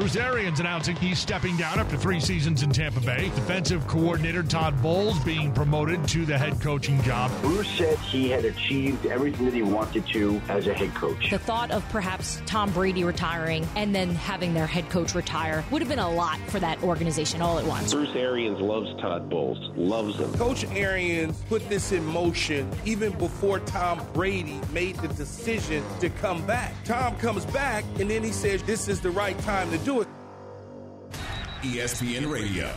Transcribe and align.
Bruce 0.00 0.16
Arians 0.16 0.60
announcing 0.60 0.96
he's 0.96 1.18
stepping 1.18 1.58
down 1.58 1.78
after 1.78 1.94
three 1.94 2.20
seasons 2.20 2.62
in 2.62 2.70
Tampa 2.70 3.00
Bay. 3.00 3.24
Defensive 3.34 3.86
coordinator 3.86 4.42
Todd 4.42 4.80
Bowles 4.80 5.18
being 5.24 5.52
promoted 5.52 6.08
to 6.08 6.24
the 6.24 6.38
head 6.38 6.58
coaching 6.58 7.02
job. 7.02 7.30
Bruce 7.42 7.68
said 7.68 7.98
he 7.98 8.30
had 8.30 8.46
achieved 8.46 9.04
everything 9.04 9.44
that 9.44 9.52
he 9.52 9.60
wanted 9.60 10.06
to 10.06 10.40
as 10.48 10.66
a 10.68 10.72
head 10.72 10.94
coach. 10.94 11.28
The 11.28 11.38
thought 11.38 11.70
of 11.70 11.86
perhaps 11.90 12.40
Tom 12.46 12.70
Brady 12.70 13.04
retiring 13.04 13.68
and 13.76 13.94
then 13.94 14.14
having 14.14 14.54
their 14.54 14.66
head 14.66 14.88
coach 14.88 15.14
retire 15.14 15.62
would 15.70 15.82
have 15.82 15.90
been 15.90 15.98
a 15.98 16.10
lot 16.10 16.38
for 16.48 16.60
that 16.60 16.82
organization 16.82 17.42
all 17.42 17.58
at 17.58 17.66
once. 17.66 17.92
Bruce 17.92 18.16
Arians 18.16 18.58
loves 18.58 18.88
Todd 19.02 19.28
Bowles, 19.28 19.58
loves 19.76 20.16
him. 20.16 20.32
Coach 20.32 20.64
Arians 20.74 21.42
put 21.50 21.68
this 21.68 21.92
in 21.92 22.02
motion 22.06 22.70
even 22.86 23.12
before 23.18 23.58
Tom 23.60 24.00
Brady 24.14 24.62
made 24.72 24.96
the 24.96 25.08
decision 25.08 25.84
to 25.98 26.08
come 26.08 26.46
back. 26.46 26.72
Tom 26.86 27.18
comes 27.18 27.44
back 27.44 27.84
and 27.98 28.08
then 28.08 28.24
he 28.24 28.32
says 28.32 28.62
this 28.62 28.88
is 28.88 29.02
the 29.02 29.10
right 29.10 29.38
time 29.40 29.70
to 29.70 29.76
do 29.76 29.89
it. 29.98 30.08
ESPN 31.62 32.32
Radio. 32.32 32.70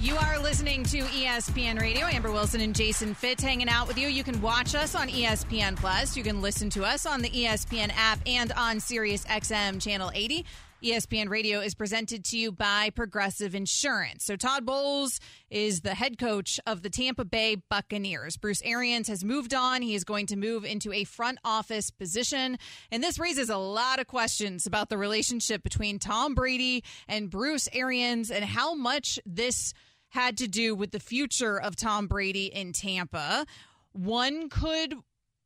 You 0.00 0.16
are 0.16 0.38
listening 0.38 0.82
to 0.84 0.98
ESPN 1.00 1.80
Radio. 1.80 2.06
Amber 2.06 2.30
Wilson 2.32 2.60
and 2.60 2.74
Jason 2.74 3.12
Fitz 3.14 3.42
hanging 3.42 3.68
out 3.68 3.88
with 3.88 3.98
you. 3.98 4.08
You 4.08 4.24
can 4.24 4.40
watch 4.40 4.74
us 4.74 4.94
on 4.94 5.08
ESPN 5.08 5.76
Plus. 5.76 6.16
You 6.16 6.22
can 6.22 6.40
listen 6.40 6.70
to 6.70 6.84
us 6.84 7.04
on 7.04 7.20
the 7.20 7.30
ESPN 7.30 7.90
app 7.94 8.18
and 8.26 8.52
on 8.52 8.80
Sirius 8.80 9.24
XM 9.24 9.80
Channel 9.80 10.10
80. 10.14 10.44
ESPN 10.82 11.28
Radio 11.28 11.60
is 11.60 11.74
presented 11.74 12.24
to 12.24 12.38
you 12.38 12.52
by 12.52 12.88
Progressive 12.90 13.54
Insurance. 13.54 14.24
So 14.24 14.34
Todd 14.34 14.64
Bowles 14.64 15.20
is 15.50 15.82
the 15.82 15.94
head 15.94 16.18
coach 16.18 16.58
of 16.66 16.82
the 16.82 16.88
Tampa 16.88 17.26
Bay 17.26 17.56
Buccaneers. 17.68 18.38
Bruce 18.38 18.62
Arians 18.64 19.06
has 19.08 19.22
moved 19.22 19.52
on. 19.52 19.82
He 19.82 19.94
is 19.94 20.04
going 20.04 20.24
to 20.26 20.36
move 20.36 20.64
into 20.64 20.90
a 20.90 21.04
front 21.04 21.38
office 21.44 21.90
position. 21.90 22.56
And 22.90 23.02
this 23.02 23.18
raises 23.18 23.50
a 23.50 23.58
lot 23.58 23.98
of 23.98 24.06
questions 24.06 24.66
about 24.66 24.88
the 24.88 24.96
relationship 24.96 25.62
between 25.62 25.98
Tom 25.98 26.34
Brady 26.34 26.82
and 27.06 27.28
Bruce 27.28 27.68
Arians 27.74 28.30
and 28.30 28.44
how 28.44 28.74
much 28.74 29.20
this 29.26 29.74
had 30.08 30.38
to 30.38 30.48
do 30.48 30.74
with 30.74 30.92
the 30.92 31.00
future 31.00 31.60
of 31.60 31.76
Tom 31.76 32.06
Brady 32.06 32.46
in 32.46 32.72
Tampa. 32.72 33.44
One 33.92 34.48
could 34.48 34.94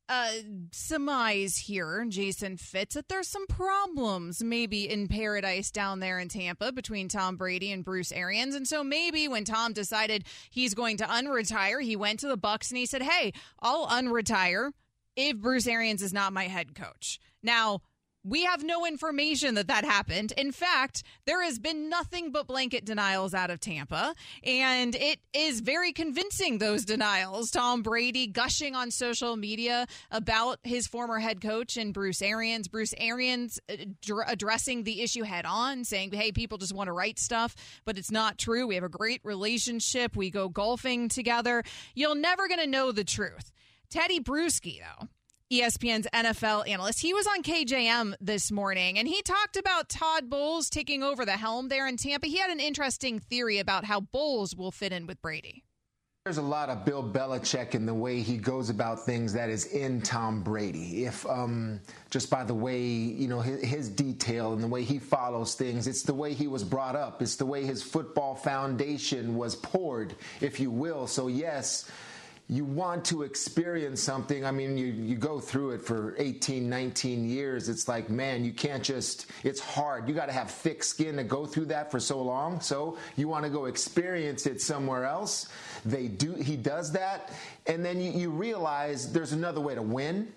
uh, 0.08 0.30
surmise 0.72 1.56
here, 1.56 2.04
Jason 2.08 2.56
Fitz, 2.56 2.94
that 2.94 3.08
there's 3.08 3.28
some 3.28 3.46
problems 3.46 4.42
maybe 4.42 4.88
in 4.88 5.08
paradise 5.08 5.70
down 5.70 6.00
there 6.00 6.18
in 6.18 6.28
Tampa 6.28 6.72
between 6.72 7.08
Tom 7.08 7.36
Brady 7.36 7.72
and 7.72 7.84
Bruce 7.84 8.12
Arians. 8.12 8.54
And 8.54 8.68
so 8.68 8.84
maybe 8.84 9.28
when 9.28 9.44
Tom 9.44 9.72
decided 9.72 10.24
he's 10.50 10.74
going 10.74 10.98
to 10.98 11.04
unretire, 11.04 11.82
he 11.82 11.96
went 11.96 12.20
to 12.20 12.28
the 12.28 12.38
Bucs 12.38 12.70
and 12.70 12.78
he 12.78 12.86
said, 12.86 13.02
Hey, 13.02 13.32
I'll 13.60 13.86
unretire 13.86 14.72
if 15.16 15.36
Bruce 15.38 15.66
Arians 15.66 16.02
is 16.02 16.12
not 16.12 16.32
my 16.32 16.48
head 16.48 16.74
coach. 16.74 17.18
Now, 17.42 17.80
we 18.24 18.44
have 18.44 18.64
no 18.64 18.86
information 18.86 19.54
that 19.54 19.68
that 19.68 19.84
happened. 19.84 20.32
In 20.36 20.50
fact, 20.50 21.02
there 21.26 21.42
has 21.42 21.58
been 21.58 21.90
nothing 21.90 22.32
but 22.32 22.46
blanket 22.46 22.84
denials 22.84 23.34
out 23.34 23.50
of 23.50 23.60
Tampa, 23.60 24.14
and 24.42 24.94
it 24.94 25.20
is 25.34 25.60
very 25.60 25.92
convincing, 25.92 26.58
those 26.58 26.84
denials. 26.84 27.50
Tom 27.50 27.82
Brady 27.82 28.26
gushing 28.26 28.74
on 28.74 28.90
social 28.90 29.36
media 29.36 29.86
about 30.10 30.58
his 30.62 30.86
former 30.86 31.18
head 31.18 31.40
coach 31.40 31.76
and 31.76 31.92
Bruce 31.92 32.22
Arians. 32.22 32.68
Bruce 32.68 32.94
Arians 32.96 33.60
uh, 33.70 34.16
addressing 34.26 34.84
the 34.84 35.02
issue 35.02 35.22
head 35.22 35.44
on, 35.44 35.84
saying, 35.84 36.12
hey, 36.12 36.32
people 36.32 36.56
just 36.56 36.74
want 36.74 36.88
to 36.88 36.92
write 36.92 37.18
stuff, 37.18 37.54
but 37.84 37.98
it's 37.98 38.10
not 38.10 38.38
true. 38.38 38.66
We 38.66 38.74
have 38.76 38.84
a 38.84 38.88
great 38.88 39.20
relationship. 39.22 40.16
We 40.16 40.30
go 40.30 40.48
golfing 40.48 41.08
together. 41.08 41.62
You're 41.94 42.16
never 42.16 42.48
going 42.48 42.60
to 42.60 42.66
know 42.66 42.90
the 42.90 43.04
truth. 43.04 43.52
Teddy 43.90 44.18
Bruschi, 44.18 44.80
though 44.80 45.08
ESPN's 45.60 46.08
NFL 46.12 46.68
analyst. 46.68 47.00
He 47.00 47.14
was 47.14 47.26
on 47.26 47.42
KJM 47.42 48.14
this 48.20 48.50
morning 48.50 48.98
and 48.98 49.06
he 49.06 49.22
talked 49.22 49.56
about 49.56 49.88
Todd 49.88 50.28
Bowles 50.28 50.68
taking 50.68 51.02
over 51.02 51.24
the 51.24 51.32
helm 51.32 51.68
there 51.68 51.86
in 51.86 51.96
Tampa. 51.96 52.26
He 52.26 52.38
had 52.38 52.50
an 52.50 52.60
interesting 52.60 53.20
theory 53.20 53.58
about 53.58 53.84
how 53.84 54.00
Bowles 54.00 54.56
will 54.56 54.72
fit 54.72 54.92
in 54.92 55.06
with 55.06 55.22
Brady. 55.22 55.64
There's 56.24 56.38
a 56.38 56.42
lot 56.42 56.70
of 56.70 56.86
Bill 56.86 57.04
Belichick 57.04 57.74
in 57.74 57.84
the 57.84 57.92
way 57.92 58.22
he 58.22 58.38
goes 58.38 58.70
about 58.70 59.04
things 59.04 59.34
that 59.34 59.50
is 59.50 59.66
in 59.66 60.00
Tom 60.00 60.42
Brady. 60.42 61.04
If 61.04 61.26
um, 61.26 61.80
just 62.08 62.30
by 62.30 62.44
the 62.44 62.54
way 62.54 62.80
you 62.80 63.28
know 63.28 63.40
his, 63.40 63.62
his, 63.62 63.88
detail 63.90 64.54
and 64.54 64.62
the 64.62 64.66
way 64.66 64.84
he 64.84 64.98
follows 64.98 65.54
things, 65.54 65.86
it's 65.86 66.02
the 66.02 66.14
way 66.14 66.32
he 66.32 66.46
was 66.46 66.64
brought 66.64 66.96
up. 66.96 67.20
It's 67.20 67.36
the 67.36 67.44
way 67.44 67.66
his 67.66 67.82
football 67.82 68.34
foundation 68.34 69.36
was 69.36 69.54
poured, 69.56 70.16
if 70.40 70.58
you 70.58 70.70
will. 70.70 71.06
So 71.06 71.28
yes 71.28 71.90
you 72.46 72.64
want 72.64 73.06
to 73.06 73.22
experience 73.22 74.02
something. 74.02 74.44
I 74.44 74.50
mean, 74.50 74.76
you, 74.76 74.86
you 74.86 75.16
go 75.16 75.40
through 75.40 75.70
it 75.70 75.82
for 75.82 76.14
18, 76.18 76.68
19 76.68 77.26
years. 77.26 77.70
It's 77.70 77.88
like, 77.88 78.10
man, 78.10 78.44
you 78.44 78.52
can't 78.52 78.82
just, 78.82 79.30
it's 79.44 79.60
hard. 79.60 80.08
You 80.08 80.14
got 80.14 80.26
to 80.26 80.32
have 80.32 80.50
thick 80.50 80.84
skin 80.84 81.16
to 81.16 81.24
go 81.24 81.46
through 81.46 81.66
that 81.66 81.90
for 81.90 81.98
so 81.98 82.20
long. 82.20 82.60
So 82.60 82.98
you 83.16 83.28
want 83.28 83.44
to 83.44 83.50
go 83.50 83.64
experience 83.64 84.46
it 84.46 84.60
somewhere 84.60 85.06
else. 85.06 85.48
They 85.86 86.06
do, 86.08 86.34
he 86.34 86.56
does 86.56 86.92
that. 86.92 87.32
And 87.66 87.82
then 87.82 87.98
you, 87.98 88.12
you 88.12 88.30
realize 88.30 89.10
there's 89.10 89.32
another 89.32 89.62
way 89.62 89.74
to 89.74 89.82
win 89.82 90.30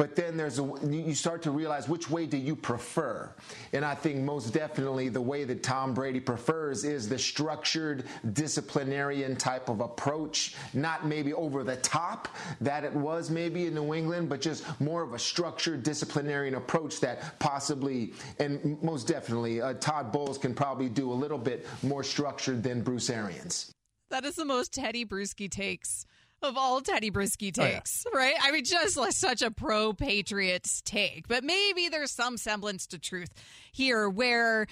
but 0.00 0.16
then 0.16 0.34
there's 0.34 0.58
a, 0.58 0.62
you 0.88 1.14
start 1.14 1.42
to 1.42 1.50
realize 1.50 1.86
which 1.86 2.08
way 2.08 2.24
do 2.24 2.38
you 2.38 2.56
prefer. 2.56 3.30
And 3.74 3.84
i 3.84 3.94
think 3.94 4.20
most 4.20 4.54
definitely 4.54 5.10
the 5.10 5.20
way 5.20 5.44
that 5.44 5.62
tom 5.62 5.92
brady 5.92 6.20
prefers 6.20 6.84
is 6.84 7.06
the 7.06 7.18
structured 7.18 8.04
disciplinarian 8.32 9.36
type 9.36 9.68
of 9.68 9.80
approach. 9.80 10.54
Not 10.72 11.06
maybe 11.06 11.34
over 11.34 11.62
the 11.62 11.76
top 11.76 12.28
that 12.62 12.82
it 12.82 12.94
was 12.94 13.28
maybe 13.28 13.66
in 13.66 13.74
new 13.74 13.92
england 13.92 14.30
but 14.30 14.40
just 14.40 14.64
more 14.80 15.02
of 15.02 15.12
a 15.12 15.18
structured 15.18 15.82
disciplinarian 15.82 16.54
approach 16.54 16.98
that 17.00 17.38
possibly 17.38 18.14
and 18.38 18.82
most 18.82 19.06
definitely 19.06 19.60
uh, 19.60 19.74
todd 19.74 20.12
bowles 20.12 20.38
can 20.38 20.54
probably 20.54 20.88
do 20.88 21.12
a 21.12 21.18
little 21.24 21.36
bit 21.50 21.66
more 21.82 22.02
structured 22.02 22.62
than 22.62 22.80
bruce 22.80 23.10
arians. 23.10 23.70
That 24.08 24.24
is 24.24 24.36
the 24.36 24.46
most 24.46 24.72
Teddy 24.72 25.04
Bruschi 25.04 25.48
takes 25.50 26.06
of 26.42 26.56
all 26.56 26.80
Teddy 26.80 27.10
Bruschi 27.10 27.52
takes, 27.52 28.04
oh, 28.06 28.10
yeah. 28.12 28.18
right? 28.18 28.34
I 28.42 28.50
mean, 28.50 28.64
just 28.64 28.98
such 29.12 29.42
a 29.42 29.50
pro 29.50 29.92
Patriots 29.92 30.82
take, 30.84 31.28
but 31.28 31.44
maybe 31.44 31.88
there's 31.88 32.10
some 32.10 32.36
semblance 32.36 32.86
to 32.88 32.98
truth 32.98 33.30
here 33.72 34.08
where 34.08 34.66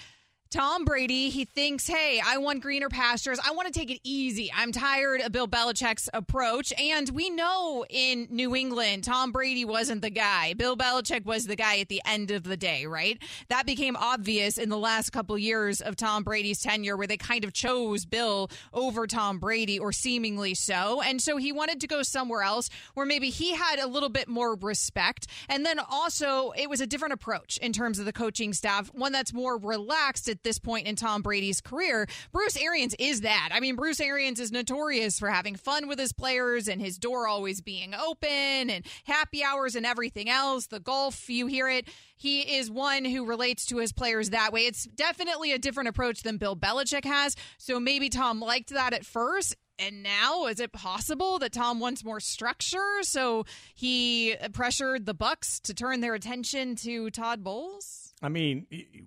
Tom 0.51 0.87
Brady, 0.87 1.29
he 1.29 1.45
thinks, 1.45 1.87
hey, 1.87 2.23
I 2.25 2.39
want 2.39 2.63
greener 2.63 2.89
pastures. 2.89 3.39
I 3.47 3.51
want 3.53 3.71
to 3.71 3.79
take 3.79 3.91
it 3.91 4.01
easy. 4.03 4.51
I'm 4.57 4.73
tired 4.73 5.21
of 5.21 5.31
Bill 5.31 5.47
Belichick's 5.47 6.09
approach. 6.15 6.73
And 6.81 7.07
we 7.11 7.29
know 7.29 7.85
in 7.91 8.29
New 8.31 8.57
England, 8.57 9.05
Tom 9.05 9.31
Brady 9.31 9.67
wasn't 9.67 10.01
the 10.01 10.09
guy. 10.09 10.55
Bill 10.55 10.75
Belichick 10.75 11.27
was 11.27 11.47
the 11.47 11.55
guy 11.55 11.81
at 11.81 11.91
the 11.91 12.01
end 12.07 12.31
of 12.31 12.45
the 12.45 12.57
day, 12.57 12.87
right? 12.87 13.23
That 13.51 13.67
became 13.67 13.95
obvious 13.95 14.57
in 14.57 14.71
the 14.71 14.79
last 14.79 15.11
couple 15.11 15.37
years 15.37 15.83
of 15.83 15.97
Tom 15.97 16.23
Brady's 16.23 16.63
tenure, 16.63 16.97
where 16.97 17.07
they 17.07 17.19
kind 17.19 17.45
of 17.45 17.53
chose 17.53 18.07
Bill 18.07 18.51
over 18.73 19.07
Tom 19.07 19.39
Brady, 19.39 19.79
or 19.79 19.93
seemingly 19.93 20.55
so. 20.55 21.03
And 21.03 21.21
so 21.21 21.37
he 21.37 21.53
wanted 21.53 21.79
to 21.83 21.87
go 21.87 22.03
somewhere 22.03 22.41
else 22.41 22.71
where 22.95 23.05
maybe 23.05 23.29
he 23.29 23.55
had 23.55 23.81
a 23.81 23.87
little 23.87 24.09
bit 24.09 24.29
more 24.29 24.55
respect. 24.55 25.27
And 25.51 25.67
then 25.67 25.79
also, 25.79 26.53
it 26.53 26.71
was 26.71 26.81
a 26.81 26.87
different 26.87 27.13
approach 27.13 27.59
in 27.59 27.75
terms 27.75 27.99
of 27.99 28.07
the 28.07 28.15
coaching 28.15 28.55
staff, 28.55 28.89
one 28.95 29.13
that's 29.13 29.35
more 29.35 29.59
relaxed 29.59 30.27
at 30.39 30.45
this 30.45 30.59
point 30.59 30.87
in 30.87 30.95
Tom 30.95 31.23
Brady's 31.23 31.61
career. 31.61 32.07
Bruce 32.33 32.57
Arians 32.57 32.95
is 32.99 33.23
that. 33.23 33.49
I 33.53 33.59
mean, 33.59 33.75
Bruce 33.75 34.01
Arians 34.01 34.39
is 34.39 34.53
notorious 34.53 35.19
for 35.19 35.29
having 35.29 35.57
fun 35.57 35.89
with 35.89 35.99
his 35.99 36.13
players 36.13 36.69
and 36.69 36.81
his 36.81 36.97
door 36.97 37.27
always 37.27 37.61
being 37.61 37.93
open 37.93 38.71
and 38.71 38.87
happy 39.05 39.43
hours 39.43 39.75
and 39.75 39.85
everything 39.85 40.31
else. 40.31 40.69
The 40.69 40.79
golf, 40.79 41.29
you 41.29 41.49
hear 41.49 41.69
it. 41.69 41.89
He 42.15 42.57
is 42.57 42.71
one 42.71 43.05
who 43.05 43.27
relates 43.27 43.67
to 43.67 43.79
his 43.79 43.93
players 43.93 44.31
that 44.31 44.53
way. 44.53 44.61
It's 44.61 44.85
definitely 44.85 45.53
a 45.53 45.59
different 45.59 45.89
approach 45.89 46.23
than 46.23 46.37
Bill 46.37 46.55
Belichick 46.55 47.05
has. 47.05 47.35
So 47.59 47.81
maybe 47.81 48.09
Tom 48.09 48.41
liked 48.41 48.71
that 48.71 48.93
at 48.93 49.05
first 49.05 49.57
and 49.79 50.03
now 50.03 50.47
is 50.47 50.61
it 50.61 50.73
possible 50.73 51.39
that 51.39 51.53
Tom 51.53 51.81
wants 51.81 52.05
more 52.05 52.21
structure 52.21 53.03
so 53.03 53.45
he 53.75 54.37
pressured 54.53 55.07
the 55.07 55.15
Bucs 55.15 55.61
to 55.63 55.75
turn 55.75 56.01
their 56.01 56.15
attention 56.15 56.77
to 56.77 57.11
Todd 57.11 57.45
Bowles? 57.45 58.15
I 58.23 58.29
mean, 58.29 58.67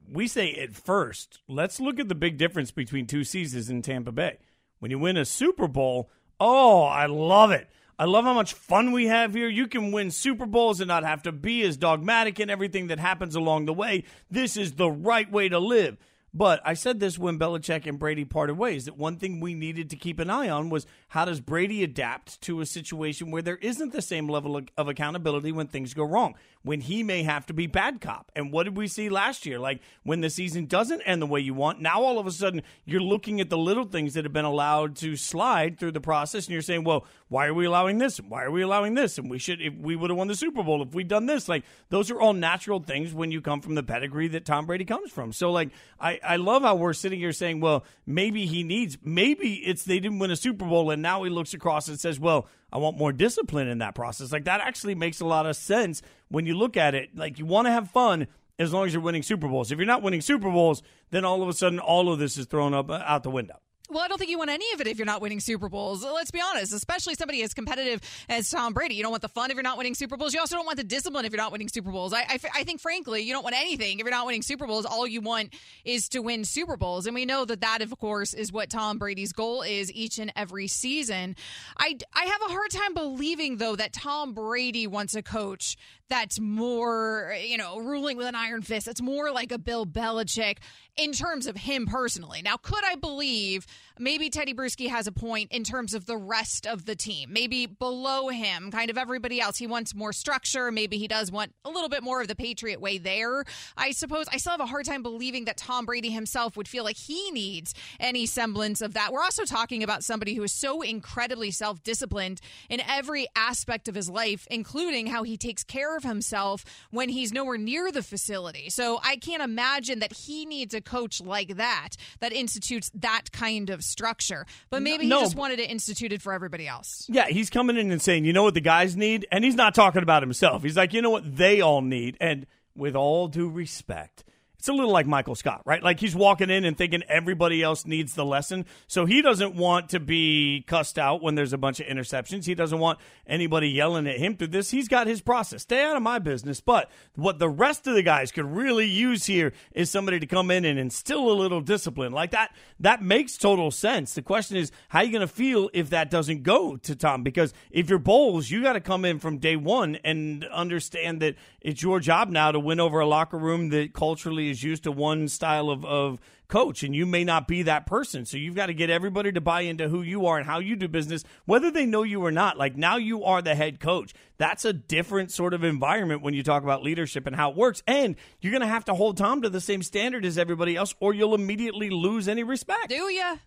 we 0.10 0.28
say 0.28 0.54
at 0.54 0.74
first, 0.74 1.40
let's 1.48 1.80
look 1.80 2.00
at 2.00 2.08
the 2.08 2.16
big 2.16 2.38
difference 2.38 2.72
between 2.72 3.08
two 3.08 3.24
seasons 3.24 3.70
in 3.70 3.82
Tampa 3.82 4.12
Bay. 4.12 4.38
When 4.80 4.92
you 4.92 5.00
win 5.00 5.18
a 5.18 5.26
Super 5.26 5.68
Bowl, 5.68 6.10
oh, 6.40 6.84
I 6.84 7.06
love 7.06 7.52
it. 7.52 7.70
I 8.00 8.06
love 8.06 8.24
how 8.24 8.34
much 8.34 8.56
fun 8.56 8.94
we 8.94 9.06
have 9.08 9.36
here. 9.36 9.48
You 9.48 9.68
can 9.68 9.92
win 9.92 10.10
Super 10.10 10.48
Bowls 10.48 10.80
and 10.82 10.88
not 10.88 11.04
have 11.04 11.22
to 11.24 11.32
be 11.32 11.62
as 11.62 11.78
dogmatic 11.78 12.40
in 12.40 12.50
everything 12.50 12.88
that 12.88 13.00
happens 13.00 13.36
along 13.36 13.66
the 13.66 13.74
way. 13.74 14.06
This 14.30 14.58
is 14.58 14.74
the 14.74 14.90
right 14.90 15.32
way 15.32 15.50
to 15.50 15.60
live. 15.60 15.98
But 16.34 16.62
I 16.64 16.76
said 16.76 17.02
this 17.02 17.20
when 17.20 17.38
Belichick 17.38 17.86
and 17.86 18.00
Brady 18.00 18.24
parted 18.24 18.58
ways 18.58 18.86
that 18.86 18.98
one 18.98 19.18
thing 19.18 19.42
we 19.42 19.54
needed 19.54 19.90
to 19.90 19.98
keep 19.98 20.18
an 20.18 20.30
eye 20.30 20.48
on 20.48 20.70
was 20.70 20.86
how 21.10 21.26
does 21.26 21.42
Brady 21.42 21.84
adapt 21.84 22.40
to 22.44 22.62
a 22.62 22.66
situation 22.66 23.32
where 23.32 23.42
there 23.42 23.58
isn't 23.58 23.92
the 23.92 24.02
same 24.02 24.30
level 24.30 24.56
of, 24.56 24.70
of 24.78 24.88
accountability 24.88 25.52
when 25.52 25.68
things 25.68 25.94
go 25.94 26.06
wrong, 26.06 26.36
when 26.64 26.80
he 26.80 27.04
may 27.04 27.24
have 27.24 27.46
to 27.48 27.54
be 27.54 27.68
bad 27.68 28.00
cop. 28.00 28.32
And 28.34 28.50
what 28.50 28.64
did 28.64 28.78
we 28.78 28.88
see 28.88 29.10
last 29.10 29.46
year? 29.46 29.60
Like 29.60 29.82
when 30.04 30.22
the 30.22 30.30
season 30.30 30.68
doesn't 30.68 31.02
end 31.02 31.22
the 31.22 31.26
way 31.26 31.42
you 31.42 31.54
want, 31.54 31.82
now 31.82 32.02
all 32.02 32.18
of 32.18 32.28
a 32.28 32.32
sudden 32.32 32.62
you're 32.86 33.02
looking 33.02 33.42
at 33.42 33.50
the 33.50 33.58
little 33.58 33.84
things 33.84 34.14
that 34.14 34.24
have 34.24 34.32
been 34.32 34.46
allowed 34.46 34.96
to 34.98 35.18
slide 35.18 35.78
through 35.78 35.92
the 35.92 36.00
process 36.00 36.46
and 36.46 36.54
you're 36.54 36.62
saying, 36.62 36.86
well, 36.86 37.06
why 37.28 37.48
are 37.48 37.54
we 37.54 37.66
allowing 37.66 37.98
this? 37.98 38.20
Why 38.20 38.44
are 38.44 38.52
we 38.52 38.62
allowing 38.62 38.94
this? 38.94 39.18
And 39.18 39.30
we 39.30 39.38
should, 39.38 39.62
if 39.62 39.74
we 39.74 39.98
would 39.98 40.10
have 40.10 40.18
won 40.18 40.30
the 40.30 40.36
Super 40.36 40.64
Bowl 40.64 40.82
if 40.82 40.94
we'd 40.94 41.10
done 41.10 41.26
this. 41.26 41.50
Like 41.50 41.66
those 41.90 42.10
are 42.10 42.22
all 42.22 42.34
natural 42.34 42.80
things 42.80 43.14
when 43.14 43.32
you 43.32 43.42
come 43.42 43.60
from 43.60 43.76
the 43.76 43.84
pedigree 43.84 44.30
that 44.30 44.46
Tom 44.46 44.66
Brady 44.66 44.86
comes 44.86 45.12
from. 45.12 45.34
So 45.34 45.52
like 45.52 45.72
I, 46.00 46.21
I 46.24 46.38
love 46.38 46.62
how 46.64 46.76
we're 46.76 46.94
sitting 46.94 47.20
here 47.20 47.32
saying, 47.32 47.60
well, 47.60 47.86
maybe 48.06 48.46
he 48.46 48.64
needs, 48.64 48.98
maybe 49.04 49.56
it's 49.56 49.84
they 49.84 50.00
didn't 50.00 50.20
win 50.20 50.32
a 50.32 50.36
Super 50.36 50.66
Bowl 50.66 50.92
and 50.92 51.02
now 51.02 51.24
he 51.24 51.30
looks 51.30 51.54
across 51.54 51.88
and 51.88 52.00
says, 52.00 52.20
well, 52.20 52.48
I 52.72 52.78
want 52.78 52.98
more 52.98 53.12
discipline 53.12 53.68
in 53.68 53.80
that 53.80 53.96
process. 53.96 54.32
Like 54.32 54.46
that 54.46 54.62
actually 54.62 54.96
makes 54.96 55.20
a 55.20 55.26
lot 55.26 55.46
of 55.46 55.56
sense 55.56 56.02
when 56.30 56.46
you 56.46 56.56
look 56.56 56.78
at 56.78 56.96
it. 56.96 57.16
Like 57.16 57.40
you 57.40 57.46
want 57.46 57.68
to 57.68 57.72
have 57.72 57.92
fun 57.92 58.28
as 58.60 58.72
long 58.72 58.86
as 58.86 58.94
you're 58.94 59.02
winning 59.02 59.24
Super 59.24 59.48
Bowls. 59.48 59.72
If 59.72 59.78
you're 59.78 59.88
not 59.88 60.04
winning 60.04 60.22
Super 60.22 60.50
Bowls, 60.50 60.84
then 61.10 61.26
all 61.26 61.42
of 61.42 61.50
a 61.50 61.54
sudden 61.54 61.80
all 61.80 62.12
of 62.12 62.20
this 62.20 62.38
is 62.38 62.46
thrown 62.46 62.74
up 62.74 62.90
uh, 62.90 63.02
out 63.06 63.24
the 63.24 63.32
window. 63.32 63.60
Well, 63.92 64.00
I 64.00 64.08
don't 64.08 64.18
think 64.18 64.32
you 64.32 64.38
want 64.38 64.50
any 64.50 64.72
of 64.72 64.80
it 64.80 64.88
if 64.88 64.98
you're 64.98 65.06
not 65.06 65.22
winning 65.22 65.42
Super 65.42 65.68
Bowls. 65.68 66.02
Let's 66.02 66.32
be 66.32 66.40
honest, 66.40 66.72
especially 66.72 67.14
somebody 67.16 67.44
as 67.44 67.54
competitive 67.54 68.00
as 68.30 68.50
Tom 68.50 68.72
Brady. 68.72 68.96
You 68.96 69.04
don't 69.04 69.12
want 69.12 69.22
the 69.22 69.28
fun 69.28 69.52
if 69.52 69.56
you're 69.56 69.64
not 69.64 69.78
winning 69.78 69.96
Super 69.96 70.16
Bowls. 70.16 70.34
You 70.34 70.40
also 70.40 70.56
don't 70.56 70.66
want 70.66 70.78
the 70.78 70.86
discipline 70.86 71.26
if 71.26 71.34
you're 71.34 71.42
not 71.42 71.52
winning 71.52 71.68
Super 71.68 71.92
Bowls. 71.92 72.14
I, 72.14 72.22
I, 72.22 72.40
I 72.56 72.64
think, 72.64 72.80
frankly, 72.80 73.24
you 73.24 73.34
don't 73.34 73.44
want 73.44 73.58
anything 73.58 74.00
if 74.00 74.06
you're 74.06 74.12
not 74.12 74.26
winning 74.26 74.44
Super 74.44 74.66
Bowls. 74.66 74.86
All 74.86 75.06
you 75.06 75.20
want 75.20 75.54
is 75.84 76.08
to 76.10 76.22
win 76.22 76.46
Super 76.46 76.78
Bowls. 76.78 77.06
And 77.06 77.14
we 77.14 77.26
know 77.26 77.44
that 77.44 77.60
that, 77.60 77.82
of 77.82 77.94
course, 77.98 78.34
is 78.34 78.54
what 78.54 78.70
Tom 78.70 78.98
Brady's 78.98 79.34
goal 79.34 79.62
is 79.62 79.92
each 79.92 80.20
and 80.20 80.32
every 80.38 80.68
season. 80.68 81.36
I, 81.78 81.98
I 82.14 82.24
have 82.24 82.42
a 82.44 82.54
hard 82.54 82.72
time 82.72 82.94
believing, 82.94 83.58
though, 83.58 83.76
that 83.76 83.92
Tom 83.92 84.34
Brady 84.34 84.88
wants 84.88 85.16
a 85.16 85.22
coach 85.22 85.76
that's 86.12 86.42
more, 86.42 87.34
you 87.42 87.58
know, 87.58 87.80
ruling 87.80 88.18
with 88.18 88.28
an 88.28 88.36
iron 88.36 88.62
fist. 88.62 88.86
It's 88.86 89.02
more 89.02 89.32
like 89.32 89.54
a 89.54 89.58
Bill 89.58 89.86
Belichick 89.86 90.58
in 90.98 91.14
terms 91.14 91.48
of 91.48 91.56
him 91.56 91.86
personally. 91.86 92.42
Now, 92.42 92.58
could 92.58 92.84
I 92.84 92.96
believe 92.96 93.66
maybe 93.98 94.30
Teddy 94.30 94.54
Bruschi 94.54 94.90
has 94.90 95.08
a 95.08 95.12
point 95.14 95.54
in 95.54 95.64
terms 95.64 95.94
of 95.94 96.06
the 96.06 96.18
rest 96.18 96.68
of 96.68 96.86
the 96.86 96.98
team? 96.98 97.32
Maybe 97.32 97.66
below 97.66 98.28
him, 98.28 98.72
kind 98.72 98.90
of 98.90 98.98
everybody 98.98 99.40
else. 99.40 99.58
He 99.58 99.68
wants 99.68 99.96
more 99.96 100.12
structure. 100.12 100.70
Maybe 100.70 100.98
he 100.98 101.08
does 101.08 101.32
want 101.32 101.54
a 101.64 101.70
little 101.70 101.88
bit 101.88 102.04
more 102.04 102.22
of 102.22 102.28
the 102.28 102.36
Patriot 102.36 102.82
way 102.82 102.98
there. 102.98 103.46
I 103.78 103.92
suppose 103.92 104.26
I 104.34 104.38
still 104.38 104.52
have 104.52 104.60
a 104.60 104.66
hard 104.66 104.86
time 104.86 105.04
believing 105.04 105.46
that 105.46 105.56
Tom 105.56 105.86
Brady 105.86 106.10
himself 106.10 106.58
would 106.58 106.68
feel 106.68 106.84
like 106.84 106.98
he 106.98 107.32
needs 107.32 107.74
any 108.02 108.26
semblance 108.26 108.82
of 108.82 108.94
that. 108.96 109.14
We're 109.14 109.24
also 109.24 109.46
talking 109.46 109.82
about 109.82 110.04
somebody 110.04 110.34
who 110.36 110.44
is 110.44 110.52
so 110.52 110.82
incredibly 110.82 111.52
self 111.52 111.82
disciplined 111.84 112.42
in 112.70 112.82
every 112.82 113.28
aspect 113.36 113.88
of 113.88 113.96
his 113.96 114.10
life, 114.10 114.46
including 114.52 115.08
how 115.08 115.24
he 115.24 115.38
takes 115.38 115.64
care 115.64 115.96
of 115.96 116.01
himself 116.04 116.66
when 116.92 117.10
he's 117.10 117.32
nowhere 117.32 117.58
near 117.58 117.92
the 117.92 118.04
facility. 118.04 118.70
So 118.70 119.00
I 119.04 119.16
can't 119.18 119.42
imagine 119.42 120.00
that 120.00 120.14
he 120.14 120.46
needs 120.46 120.74
a 120.74 120.82
coach 120.82 121.22
like 121.22 121.56
that 121.58 121.90
that 122.20 122.34
institutes 122.34 122.92
that 122.96 123.32
kind 123.32 123.70
of 123.70 123.84
structure. 123.84 124.46
But 124.70 124.82
maybe 124.82 125.08
No, 125.08 125.20
he 125.20 125.26
just 125.26 125.36
wanted 125.36 125.60
it 125.60 125.70
instituted 125.70 126.22
for 126.22 126.34
everybody 126.34 126.68
else. 126.68 127.06
Yeah, 127.10 127.28
he's 127.28 127.50
coming 127.50 127.78
in 127.78 127.92
and 127.92 128.02
saying, 128.02 128.26
you 128.26 128.34
know 128.34 128.44
what 128.44 128.54
the 128.54 128.62
guys 128.62 128.96
need? 128.96 129.28
And 129.32 129.44
he's 129.44 129.56
not 129.56 129.76
talking 129.76 130.04
about 130.04 130.24
himself. 130.24 130.64
He's 130.64 130.78
like, 130.78 130.94
you 130.94 131.02
know 131.02 131.10
what 131.10 131.38
they 131.38 131.62
all 131.62 131.82
need? 131.82 132.18
And 132.20 132.46
with 132.76 132.96
all 132.96 133.28
due 133.28 133.50
respect, 133.50 134.24
it's 134.62 134.70
a 134.70 134.74
little 134.74 134.92
like 134.92 135.08
Michael 135.08 135.34
Scott, 135.34 135.64
right? 135.66 135.82
Like 135.82 136.00
he's 136.00 136.16
walking 136.16 136.52
in 136.52 136.66
and 136.66 136.78
thinking 136.78 137.02
everybody 137.10 137.64
else 137.64 137.88
needs 137.88 138.14
the 138.14 138.24
lesson. 138.24 138.68
So 138.86 139.08
he 139.08 139.24
doesn't 139.24 139.56
want 139.56 139.90
to 139.90 140.00
be 140.00 140.64
cussed 140.68 141.00
out 141.00 141.24
when 141.24 141.34
there's 141.34 141.52
a 141.52 141.58
bunch 141.58 141.80
of 141.80 141.88
interceptions. 141.88 142.46
He 142.46 142.54
doesn't 142.54 142.78
want 142.78 143.00
anybody 143.26 143.70
yelling 143.70 144.06
at 144.06 144.20
him 144.20 144.38
through 144.38 144.50
this. 144.50 144.70
He's 144.70 144.88
got 144.88 145.08
his 145.08 145.20
process. 145.20 145.64
Stay 145.64 145.84
out 145.84 145.98
of 145.98 146.04
my 146.04 146.20
business. 146.20 146.62
But 146.62 146.92
what 147.16 147.40
the 147.40 147.50
rest 147.50 147.88
of 147.88 147.96
the 147.96 148.04
guys 148.04 148.32
could 148.32 148.46
really 148.46 148.86
use 148.86 149.26
here 149.26 149.52
is 149.72 149.90
somebody 149.90 150.20
to 150.20 150.28
come 150.28 150.52
in 150.52 150.64
and 150.64 150.78
instill 150.78 151.32
a 151.32 151.34
little 151.34 151.62
discipline. 151.62 152.12
Like 152.12 152.30
that, 152.30 152.56
that 152.82 153.02
makes 153.02 153.38
total 153.38 153.72
sense. 153.72 154.14
The 154.14 154.22
question 154.22 154.58
is, 154.58 154.72
how 154.90 155.00
are 155.00 155.06
you 155.06 155.12
going 155.12 155.22
to 155.22 155.34
feel 155.34 155.72
if 155.74 155.90
that 155.90 156.12
doesn't 156.12 156.44
go 156.44 156.78
to 156.78 156.96
Tom? 156.96 157.24
Because 157.24 157.52
if 157.72 157.90
you're 157.90 157.98
Bowles, 157.98 158.52
you 158.52 158.62
got 158.62 158.74
to 158.74 158.80
come 158.80 159.06
in 159.06 159.18
from 159.18 159.40
day 159.40 159.56
one 159.56 159.96
and 160.04 160.46
understand 160.46 161.20
that 161.24 161.34
it's 161.62 161.84
your 161.84 162.00
job 162.00 162.30
now 162.30 162.52
to 162.52 162.60
win 162.60 162.80
over 162.80 163.00
a 163.00 163.06
locker 163.06 163.38
room 163.38 163.70
that 163.70 163.94
culturally 163.94 164.50
is 164.50 164.64
used 164.64 164.84
to 164.84 164.92
one 164.92 165.28
style 165.28 165.70
of, 165.70 165.86
of 165.86 166.20
coach, 166.48 166.84
and 166.84 166.96
you 166.96 167.06
may 167.06 167.24
not 167.24 167.48
be 167.48 167.64
that 167.64 167.86
person. 167.86 168.26
So 168.26 168.38
you've 168.38 168.56
got 168.56 168.66
to 168.66 168.74
get 168.74 168.90
everybody 168.90 169.32
to 169.32 169.42
buy 169.42 169.62
into 169.62 169.88
who 169.88 170.02
you 170.02 170.26
are 170.26 170.38
and 170.38 170.46
how 170.46 170.60
you 170.60 170.76
do 170.76 170.88
business, 170.88 171.24
whether 171.46 171.72
they 171.72 171.86
know 171.86 172.04
you 172.04 172.26
or 172.26 172.32
not. 172.32 172.58
Like 172.58 172.76
now 172.76 172.98
you 172.98 173.24
are 173.24 173.42
the 173.42 173.56
head 173.56 173.80
coach. 173.80 174.14
That's 174.38 174.66
a 174.66 174.74
different 174.74 175.32
sort 175.32 175.54
of 175.54 175.64
environment 175.64 176.22
when 176.22 176.34
you 176.34 176.44
talk 176.44 176.64
about 176.64 176.84
leadership 176.84 177.28
and 177.28 177.36
how 177.36 177.52
it 177.52 177.58
works. 177.58 177.84
And 177.88 178.16
you're 178.42 178.52
going 178.52 178.62
to 178.62 178.68
have 178.68 178.86
to 178.86 178.94
hold 178.94 179.18
Tom 179.18 179.44
to 179.44 179.50
the 179.50 179.62
same 179.62 179.84
standard 179.84 180.26
as 180.26 180.38
everybody 180.38 180.76
else, 180.76 180.94
or 181.00 181.14
you'll 181.14 181.36
immediately 181.36 181.90
lose 181.90 182.28
any 182.28 182.44
respect. 182.44 182.90
Do 182.90 182.96
you? 182.96 183.40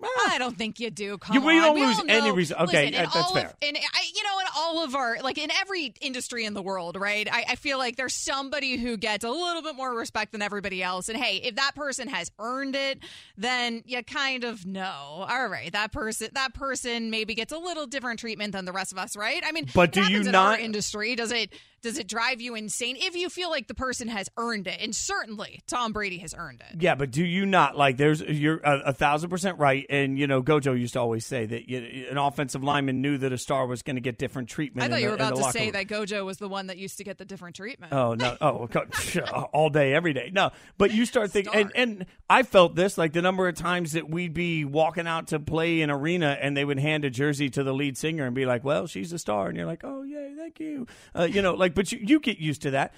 Ah. 0.00 0.06
I 0.30 0.38
don't 0.38 0.56
think 0.56 0.78
you 0.78 0.90
do. 0.90 1.18
Come 1.18 1.34
You- 1.34 1.40
we 1.42 1.54
don't 1.54 1.74
We 1.74 1.84
lose 1.84 1.98
all 1.98 2.04
any 2.08 2.30
res- 2.30 2.52
okay, 2.52 2.62
listen, 2.64 2.92
that- 2.92 3.04
that's 3.12 3.16
all 3.16 3.34
fair. 3.34 3.46
Of, 3.48 3.54
in, 3.62 3.76
I, 3.76 4.02
you 4.14 4.22
know, 4.22 4.38
in 4.38 4.46
all 4.56 4.84
of 4.84 4.94
our, 4.94 5.16
like 5.22 5.38
in 5.38 5.50
every 5.50 5.92
industry 6.00 6.44
in 6.44 6.54
the 6.54 6.62
world, 6.62 6.96
right? 6.96 7.26
I, 7.30 7.44
I 7.50 7.54
feel 7.56 7.78
like 7.78 7.96
there's 7.96 8.14
somebody 8.14 8.76
who 8.76 8.96
gets 8.96 9.24
a 9.24 9.30
little 9.30 9.60
bit 9.62 9.74
more 9.74 9.92
respect 9.94 10.30
than 10.32 10.40
everybody 10.42 10.82
else. 10.82 11.08
And 11.08 11.18
hey, 11.18 11.38
if 11.38 11.56
that 11.56 11.74
person 11.74 12.06
has 12.08 12.30
earned 12.38 12.76
it, 12.76 13.00
then 13.36 13.82
you 13.86 14.02
kind 14.04 14.44
of 14.44 14.64
know. 14.64 15.26
All 15.28 15.48
right, 15.48 15.72
that 15.72 15.90
person, 15.90 16.28
that 16.32 16.54
person 16.54 17.10
maybe 17.10 17.34
gets 17.34 17.52
a 17.52 17.58
little 17.58 17.86
different 17.86 18.20
treatment 18.20 18.52
than 18.52 18.66
the 18.66 18.72
rest 18.72 18.92
of 18.92 18.98
us, 18.98 19.16
right? 19.16 19.42
I 19.44 19.50
mean, 19.52 19.66
But 19.74 19.90
do 19.92 20.00
you 20.00 20.06
happens 20.06 20.26
in 20.28 20.34
our 20.36 20.50
not- 20.52 20.60
industry? 20.60 21.16
Does 21.16 21.32
it? 21.32 21.50
Does 21.80 21.98
it 21.98 22.08
drive 22.08 22.40
you 22.40 22.54
insane 22.54 22.96
if 22.98 23.14
you 23.14 23.28
feel 23.28 23.50
like 23.50 23.68
the 23.68 23.74
person 23.74 24.08
has 24.08 24.28
earned 24.36 24.66
it? 24.66 24.80
And 24.80 24.94
certainly, 24.94 25.60
Tom 25.66 25.92
Brady 25.92 26.18
has 26.18 26.34
earned 26.36 26.62
it. 26.68 26.82
Yeah, 26.82 26.94
but 26.94 27.10
do 27.10 27.24
you 27.24 27.46
not 27.46 27.76
like? 27.76 27.96
There's 27.96 28.20
you're 28.20 28.58
a, 28.58 28.78
a 28.86 28.92
thousand 28.92 29.30
percent 29.30 29.58
right, 29.58 29.86
and 29.88 30.18
you 30.18 30.26
know 30.26 30.42
Gojo 30.42 30.78
used 30.78 30.94
to 30.94 31.00
always 31.00 31.24
say 31.24 31.46
that 31.46 31.68
you, 31.68 32.06
an 32.10 32.18
offensive 32.18 32.64
lineman 32.64 33.00
knew 33.00 33.18
that 33.18 33.32
a 33.32 33.38
star 33.38 33.66
was 33.66 33.82
going 33.82 33.96
to 33.96 34.02
get 34.02 34.18
different 34.18 34.48
treatment. 34.48 34.84
I 34.84 34.88
thought 34.88 35.00
you 35.00 35.08
were 35.08 35.14
in 35.14 35.20
about 35.20 35.36
to 35.36 35.52
say 35.52 35.66
room. 35.66 35.72
that 35.72 35.86
Gojo 35.86 36.24
was 36.24 36.38
the 36.38 36.48
one 36.48 36.66
that 36.66 36.78
used 36.78 36.98
to 36.98 37.04
get 37.04 37.18
the 37.18 37.24
different 37.24 37.56
treatment. 37.56 37.92
Oh 37.92 38.14
no! 38.14 38.36
Oh, 38.40 38.68
all 39.52 39.70
day, 39.70 39.94
every 39.94 40.12
day. 40.12 40.30
No, 40.32 40.50
but 40.78 40.92
you 40.92 41.06
start 41.06 41.30
thinking, 41.30 41.54
and, 41.54 41.72
and 41.74 42.06
I 42.28 42.42
felt 42.42 42.74
this 42.74 42.98
like 42.98 43.12
the 43.12 43.22
number 43.22 43.48
of 43.48 43.54
times 43.54 43.92
that 43.92 44.08
we'd 44.08 44.34
be 44.34 44.64
walking 44.64 45.06
out 45.06 45.28
to 45.28 45.38
play 45.38 45.80
an 45.82 45.90
arena, 45.90 46.36
and 46.40 46.56
they 46.56 46.64
would 46.64 46.78
hand 46.78 47.04
a 47.04 47.10
jersey 47.10 47.48
to 47.50 47.62
the 47.62 47.72
lead 47.72 47.96
singer 47.96 48.26
and 48.26 48.34
be 48.34 48.46
like, 48.46 48.64
"Well, 48.64 48.86
she's 48.86 49.12
a 49.12 49.18
star," 49.18 49.48
and 49.48 49.56
you're 49.56 49.66
like, 49.66 49.82
"Oh, 49.84 50.02
yay, 50.02 50.34
thank 50.36 50.60
you." 50.60 50.86
Uh, 51.14 51.24
you 51.24 51.42
know, 51.42 51.54
like, 51.54 51.67
but 51.68 51.92
you, 51.92 51.98
you 52.02 52.20
get 52.20 52.38
used 52.38 52.62
to 52.62 52.70
that. 52.72 52.92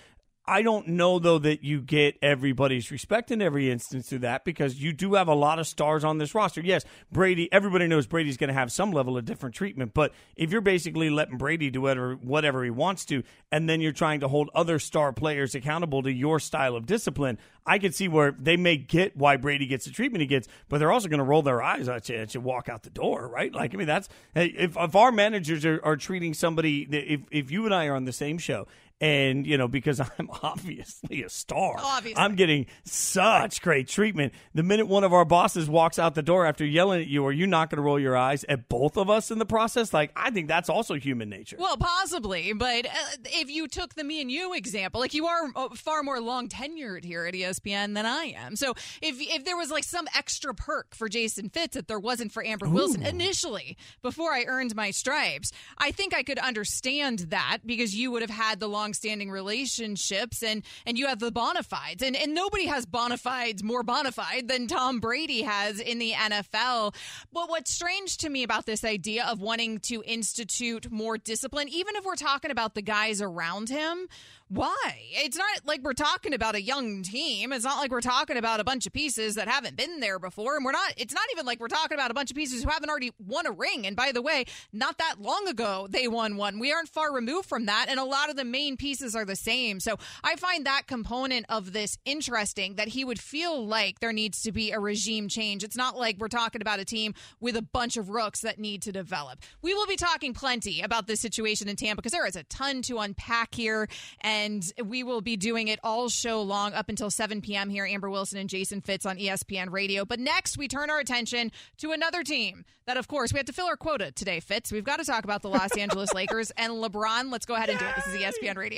I 0.50 0.62
don't 0.62 0.88
know 0.88 1.20
though 1.20 1.38
that 1.38 1.62
you 1.62 1.80
get 1.80 2.18
everybody's 2.20 2.90
respect 2.90 3.30
in 3.30 3.40
every 3.40 3.70
instance 3.70 4.08
through 4.08 4.18
that 4.18 4.44
because 4.44 4.82
you 4.82 4.92
do 4.92 5.14
have 5.14 5.28
a 5.28 5.34
lot 5.34 5.60
of 5.60 5.66
stars 5.68 6.02
on 6.02 6.18
this 6.18 6.34
roster. 6.34 6.60
Yes, 6.60 6.84
Brady. 7.12 7.50
Everybody 7.52 7.86
knows 7.86 8.08
Brady's 8.08 8.36
going 8.36 8.48
to 8.48 8.54
have 8.54 8.72
some 8.72 8.90
level 8.90 9.16
of 9.16 9.24
different 9.24 9.54
treatment, 9.54 9.94
but 9.94 10.12
if 10.34 10.50
you're 10.50 10.60
basically 10.60 11.08
letting 11.08 11.38
Brady 11.38 11.70
do 11.70 11.82
whatever 11.82 12.14
whatever 12.16 12.64
he 12.64 12.70
wants 12.70 13.04
to, 13.06 13.22
and 13.52 13.68
then 13.68 13.80
you're 13.80 13.92
trying 13.92 14.18
to 14.20 14.28
hold 14.28 14.50
other 14.52 14.80
star 14.80 15.12
players 15.12 15.54
accountable 15.54 16.02
to 16.02 16.12
your 16.12 16.40
style 16.40 16.74
of 16.74 16.84
discipline, 16.84 17.38
I 17.64 17.78
can 17.78 17.92
see 17.92 18.08
where 18.08 18.32
they 18.32 18.56
may 18.56 18.76
get 18.76 19.16
why 19.16 19.36
Brady 19.36 19.66
gets 19.66 19.84
the 19.84 19.92
treatment 19.92 20.20
he 20.22 20.26
gets, 20.26 20.48
but 20.68 20.78
they're 20.78 20.90
also 20.90 21.06
going 21.06 21.18
to 21.18 21.24
roll 21.24 21.42
their 21.42 21.62
eyes 21.62 21.88
at 21.88 22.08
you 22.08 22.16
as 22.16 22.34
you 22.34 22.40
walk 22.40 22.68
out 22.68 22.82
the 22.82 22.90
door, 22.90 23.28
right? 23.28 23.54
Like, 23.54 23.72
I 23.72 23.76
mean, 23.76 23.86
that's 23.86 24.08
if 24.34 24.76
if 24.76 24.96
our 24.96 25.12
managers 25.12 25.64
are, 25.64 25.80
are 25.84 25.96
treating 25.96 26.34
somebody, 26.34 26.88
if 26.90 27.20
if 27.30 27.50
you 27.52 27.66
and 27.66 27.72
I 27.72 27.86
are 27.86 27.94
on 27.94 28.04
the 28.04 28.12
same 28.12 28.38
show 28.38 28.66
and 29.00 29.46
you 29.46 29.56
know 29.56 29.68
because 29.68 30.00
i'm 30.18 30.30
obviously 30.42 31.22
a 31.22 31.28
star. 31.28 31.76
Obviously. 31.78 32.22
i'm 32.22 32.34
getting 32.34 32.66
such 32.84 33.62
great 33.62 33.88
treatment. 33.88 34.32
The 34.54 34.62
minute 34.62 34.86
one 34.86 35.04
of 35.04 35.12
our 35.12 35.24
bosses 35.24 35.68
walks 35.68 35.98
out 35.98 36.14
the 36.14 36.22
door 36.22 36.46
after 36.46 36.64
yelling 36.64 37.02
at 37.02 37.06
you 37.08 37.24
are 37.26 37.32
you 37.32 37.46
not 37.46 37.70
going 37.70 37.76
to 37.76 37.82
roll 37.82 37.98
your 37.98 38.16
eyes 38.16 38.44
at 38.48 38.68
both 38.68 38.96
of 38.96 39.08
us 39.10 39.30
in 39.30 39.38
the 39.38 39.46
process? 39.46 39.92
Like 39.92 40.12
i 40.16 40.30
think 40.30 40.48
that's 40.48 40.68
also 40.68 40.94
human 40.94 41.28
nature. 41.28 41.56
Well, 41.58 41.76
possibly, 41.76 42.52
but 42.52 42.86
uh, 42.86 42.90
if 43.24 43.50
you 43.50 43.68
took 43.68 43.94
the 43.94 44.04
me 44.04 44.20
and 44.20 44.30
you 44.30 44.54
example, 44.54 45.00
like 45.00 45.14
you 45.14 45.26
are 45.26 45.50
uh, 45.54 45.68
far 45.74 46.02
more 46.02 46.20
long 46.20 46.48
tenured 46.48 47.04
here 47.04 47.26
at 47.26 47.34
ESPN 47.34 47.94
than 47.94 48.06
I 48.06 48.34
am. 48.36 48.56
So 48.56 48.74
if 49.00 49.20
if 49.20 49.44
there 49.44 49.56
was 49.56 49.70
like 49.70 49.84
some 49.84 50.06
extra 50.16 50.54
perk 50.54 50.94
for 50.94 51.08
Jason 51.08 51.48
Fitz 51.48 51.74
that 51.74 51.88
there 51.88 51.98
wasn't 51.98 52.32
for 52.32 52.44
Amber 52.44 52.68
Wilson 52.68 53.02
initially 53.02 53.76
before 54.02 54.32
I 54.32 54.44
earned 54.46 54.74
my 54.74 54.90
stripes, 54.90 55.52
I 55.78 55.90
think 55.90 56.14
I 56.14 56.22
could 56.22 56.38
understand 56.38 57.20
that 57.30 57.58
because 57.64 57.94
you 57.94 58.10
would 58.10 58.22
have 58.22 58.30
had 58.30 58.60
the 58.60 58.68
long-standing 58.90 59.30
relationships 59.30 60.42
and 60.42 60.64
and 60.84 60.98
you 60.98 61.06
have 61.06 61.20
the 61.20 61.30
bona 61.30 61.62
fides, 61.62 62.02
and 62.02 62.16
and 62.16 62.34
nobody 62.34 62.66
has 62.66 62.86
bona 62.86 63.16
fides 63.16 63.62
more 63.62 63.82
bona 63.82 64.10
fide 64.10 64.48
than 64.48 64.66
Tom 64.66 64.98
Brady 64.98 65.42
has 65.42 65.78
in 65.78 65.98
the 65.98 66.12
NFL. 66.12 66.94
But 67.32 67.48
what's 67.48 67.70
strange 67.70 68.18
to 68.18 68.28
me 68.28 68.42
about 68.42 68.66
this 68.66 68.84
idea 68.84 69.24
of 69.26 69.40
wanting 69.40 69.78
to 69.80 70.02
institute 70.04 70.90
more 70.90 71.18
discipline, 71.18 71.68
even 71.68 71.94
if 71.96 72.04
we're 72.04 72.16
talking 72.16 72.50
about 72.50 72.74
the 72.74 72.82
guys 72.82 73.22
around 73.22 73.68
him, 73.68 74.08
why? 74.50 74.76
It's 75.12 75.36
not 75.36 75.48
like 75.64 75.82
we're 75.82 75.92
talking 75.92 76.34
about 76.34 76.56
a 76.56 76.60
young 76.60 77.04
team. 77.04 77.52
It's 77.52 77.64
not 77.64 77.78
like 77.78 77.92
we're 77.92 78.00
talking 78.00 78.36
about 78.36 78.58
a 78.58 78.64
bunch 78.64 78.84
of 78.84 78.92
pieces 78.92 79.36
that 79.36 79.46
haven't 79.46 79.76
been 79.76 80.00
there 80.00 80.18
before. 80.18 80.56
And 80.56 80.64
we're 80.64 80.72
not, 80.72 80.92
it's 80.96 81.14
not 81.14 81.22
even 81.30 81.46
like 81.46 81.60
we're 81.60 81.68
talking 81.68 81.94
about 81.94 82.10
a 82.10 82.14
bunch 82.14 82.32
of 82.32 82.36
pieces 82.36 82.64
who 82.64 82.68
haven't 82.68 82.90
already 82.90 83.12
won 83.24 83.46
a 83.46 83.52
ring. 83.52 83.86
And 83.86 83.94
by 83.94 84.10
the 84.10 84.20
way, 84.20 84.46
not 84.72 84.98
that 84.98 85.20
long 85.20 85.46
ago, 85.46 85.86
they 85.88 86.08
won 86.08 86.36
one. 86.36 86.58
We 86.58 86.72
aren't 86.72 86.88
far 86.88 87.14
removed 87.14 87.48
from 87.48 87.66
that. 87.66 87.86
And 87.88 88.00
a 88.00 88.04
lot 88.04 88.28
of 88.28 88.34
the 88.34 88.44
main 88.44 88.76
pieces 88.80 89.14
are 89.14 89.26
the 89.26 89.36
same. 89.36 89.78
So 89.78 89.98
I 90.24 90.36
find 90.36 90.64
that 90.64 90.86
component 90.86 91.44
of 91.50 91.72
this 91.72 91.98
interesting 92.06 92.76
that 92.76 92.88
he 92.88 93.04
would 93.04 93.20
feel 93.20 93.66
like 93.66 94.00
there 94.00 94.12
needs 94.12 94.40
to 94.42 94.52
be 94.52 94.72
a 94.72 94.80
regime 94.80 95.28
change. 95.28 95.62
It's 95.62 95.76
not 95.76 95.98
like 95.98 96.16
we're 96.18 96.28
talking 96.28 96.62
about 96.62 96.80
a 96.80 96.84
team 96.86 97.12
with 97.40 97.56
a 97.56 97.62
bunch 97.62 97.98
of 97.98 98.08
rooks 98.08 98.40
that 98.40 98.58
need 98.58 98.80
to 98.82 98.92
develop. 98.92 99.40
We 99.60 99.74
will 99.74 99.86
be 99.86 99.96
talking 99.96 100.32
plenty 100.32 100.80
about 100.80 101.06
this 101.06 101.20
situation 101.20 101.68
in 101.68 101.76
Tampa 101.76 102.00
because 102.00 102.12
there 102.12 102.26
is 102.26 102.36
a 102.36 102.42
ton 102.44 102.80
to 102.82 102.98
unpack 102.98 103.54
here. 103.54 103.86
And 104.22 104.64
we 104.82 105.02
will 105.02 105.20
be 105.20 105.36
doing 105.36 105.68
it 105.68 105.78
all 105.84 106.08
show 106.08 106.40
long 106.40 106.72
up 106.72 106.88
until 106.88 107.10
7 107.10 107.42
p.m. 107.42 107.68
here. 107.68 107.84
Amber 107.84 108.08
Wilson 108.08 108.38
and 108.38 108.48
Jason 108.48 108.80
Fitz 108.80 109.04
on 109.04 109.18
ESPN 109.18 109.70
Radio. 109.70 110.06
But 110.06 110.20
next, 110.20 110.56
we 110.56 110.68
turn 110.68 110.88
our 110.88 110.98
attention 110.98 111.52
to 111.78 111.92
another 111.92 112.22
team 112.22 112.64
that, 112.86 112.96
of 112.96 113.08
course, 113.08 113.32
we 113.32 113.38
have 113.38 113.46
to 113.46 113.52
fill 113.52 113.66
our 113.66 113.76
quota 113.76 114.10
today, 114.10 114.40
Fitz. 114.40 114.72
We've 114.72 114.84
got 114.84 114.98
to 115.00 115.04
talk 115.04 115.24
about 115.24 115.42
the 115.42 115.48
Los 115.48 115.76
Angeles 115.78 116.14
Lakers 116.14 116.50
and 116.56 116.72
LeBron. 116.72 117.30
Let's 117.30 117.46
go 117.46 117.54
ahead 117.54 117.68
and 117.68 117.78
do 117.78 117.84
it. 117.84 117.94
This 117.94 118.06
is 118.06 118.14
ESPN 118.14 118.56
Radio. 118.56 118.69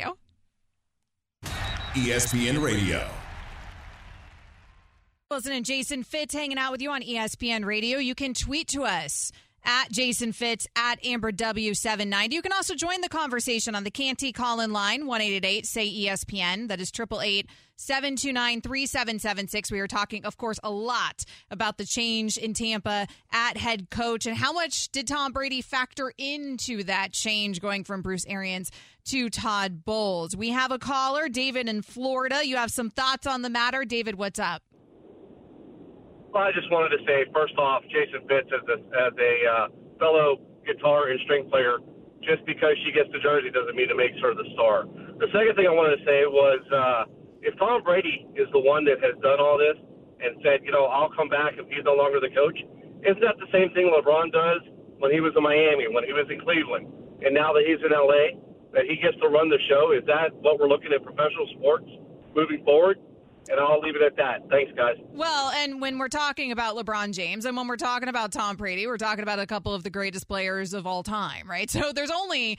ESPN 1.95 2.63
Radio. 2.63 3.07
Wilson 5.31 5.53
and 5.53 5.65
Jason 5.65 6.03
Fitz 6.03 6.35
hanging 6.35 6.59
out 6.59 6.73
with 6.73 6.81
you 6.81 6.91
on 6.91 7.03
ESPN 7.03 7.65
Radio. 7.65 7.99
You 7.99 8.15
can 8.15 8.35
tweet 8.35 8.69
to 8.69 8.85
us 8.85 9.33
at 9.65 9.91
Jason 9.91 10.33
Fitz 10.33 10.67
at 10.77 11.05
Amber 11.05 11.33
W790. 11.33 12.33
You 12.33 12.43
can 12.43 12.53
also 12.53 12.75
join 12.75 13.01
the 13.01 13.09
conversation 13.09 13.75
on 13.75 13.85
the 13.85 13.91
Canty 13.91 14.33
call 14.33 14.61
in 14.61 14.73
line, 14.73 15.07
1 15.07 15.21
say 15.65 15.89
ESPN. 15.89 16.69
That 16.69 16.81
is 16.81 16.91
888 16.91 17.49
729 17.77 18.61
3776. 18.61 19.73
We 19.73 19.81
are 19.81 19.89
talking, 19.89 20.25
of 20.25 20.37
course, 20.37 20.59
a 20.63 20.71
lot 20.71 21.25
about 21.51 21.79
the 21.79 21.85
change 21.85 22.37
in 22.37 22.55
Tampa 22.55 23.07
at 23.33 23.57
head 23.57 23.91
coach 23.91 24.27
and 24.27 24.37
how 24.37 24.53
much 24.53 24.91
did 24.91 25.09
Tom 25.09 25.33
Brady 25.33 25.63
factor 25.63 26.13
into 26.17 26.85
that 26.85 27.13
change 27.13 27.61
going 27.61 27.85
from 27.85 28.03
Bruce 28.03 28.27
Arians 28.27 28.71
to 29.07 29.31
Todd 29.31 29.85
Bowles. 29.85 30.37
We 30.37 30.51
have 30.51 30.71
a 30.71 30.79
caller, 30.79 31.29
David 31.29 31.69
in 31.69 31.83
Florida. 31.83 32.47
You 32.47 32.57
have 32.57 32.71
some 32.71 32.91
thoughts 32.91 33.27
on 33.27 33.43
the 33.43 33.51
matter. 33.51 33.85
David, 33.85 34.17
what's 34.17 34.39
up? 34.39 34.63
Well, 36.33 36.49
I 36.49 36.53
just 36.57 36.73
wanted 36.73 36.97
to 36.97 37.05
say, 37.05 37.29
first 37.29 37.53
off, 37.61 37.85
Jason 37.93 38.25
Fitz 38.25 38.49
as 38.49 38.65
a, 38.65 38.81
as 38.97 39.13
a 39.21 39.35
uh, 39.45 39.67
fellow 40.01 40.41
guitar 40.65 41.13
and 41.13 41.21
string 41.29 41.45
player, 41.53 41.77
just 42.25 42.41
because 42.49 42.73
she 42.89 42.91
gets 42.97 43.13
the 43.13 43.21
jersey 43.21 43.53
doesn't 43.53 43.77
mean 43.77 43.93
it 43.93 44.01
makes 44.01 44.17
her 44.25 44.33
the 44.33 44.49
star. 44.57 44.89
The 45.21 45.29
second 45.29 45.61
thing 45.61 45.69
I 45.69 45.77
wanted 45.77 46.01
to 46.01 46.03
say 46.09 46.25
was, 46.25 46.65
uh, 46.73 47.05
if 47.45 47.53
Tom 47.61 47.85
Brady 47.85 48.25
is 48.33 48.49
the 48.57 48.65
one 48.65 48.89
that 48.89 49.05
has 49.05 49.13
done 49.21 49.45
all 49.45 49.61
this 49.61 49.77
and 50.25 50.41
said, 50.41 50.65
you 50.65 50.73
know, 50.73 50.89
I'll 50.89 51.13
come 51.13 51.29
back 51.29 51.61
if 51.61 51.69
he's 51.69 51.85
no 51.85 52.01
longer 52.01 52.17
the 52.17 52.33
coach, 52.33 52.57
isn't 53.05 53.21
that 53.21 53.37
the 53.37 53.51
same 53.53 53.69
thing 53.77 53.93
LeBron 53.93 54.33
does 54.33 54.65
when 55.05 55.13
he 55.13 55.21
was 55.21 55.37
in 55.37 55.45
Miami, 55.45 55.85
when 55.93 56.09
he 56.09 56.17
was 56.17 56.25
in 56.33 56.41
Cleveland, 56.41 56.89
and 57.21 57.37
now 57.37 57.53
that 57.53 57.69
he's 57.69 57.85
in 57.85 57.93
LA, 57.93 58.41
that 58.73 58.89
he 58.89 58.97
gets 58.97 59.21
to 59.21 59.29
run 59.29 59.53
the 59.53 59.61
show? 59.69 59.93
Is 59.93 60.01
that 60.09 60.33
what 60.41 60.57
we're 60.57 60.73
looking 60.73 60.97
at 60.97 61.05
professional 61.05 61.45
sports 61.61 61.93
moving 62.33 62.65
forward? 62.65 62.97
And 63.51 63.59
I'll 63.61 63.81
leave 63.81 63.97
it 63.97 64.03
at 64.03 64.17
that. 64.17 64.49
Thanks, 64.51 64.73
guys. 64.77 64.97
Well, 65.11 65.51
and 65.51 65.81
when 65.81 65.99
we're 65.99 66.09
talking 66.09 66.53
about 66.53 66.77
LeBron 66.77 67.13
James 67.13 67.45
and 67.45 67.57
when 67.57 67.67
we're 67.67 67.77
talking 67.77 68.09
about 68.09 68.33
Tom 68.33 68.57
Brady, 68.57 68.87
we're 68.87 68.99
talking 68.99 69.23
about 69.23 69.39
a 69.39 69.47
couple 69.47 69.75
of 69.75 69.83
the 69.83 69.91
greatest 69.91 70.29
players 70.29 70.75
of 70.75 70.87
all 70.87 71.03
time, 71.03 71.49
right? 71.49 71.71
So 71.83 71.93
there's 71.93 72.11
only 72.11 72.59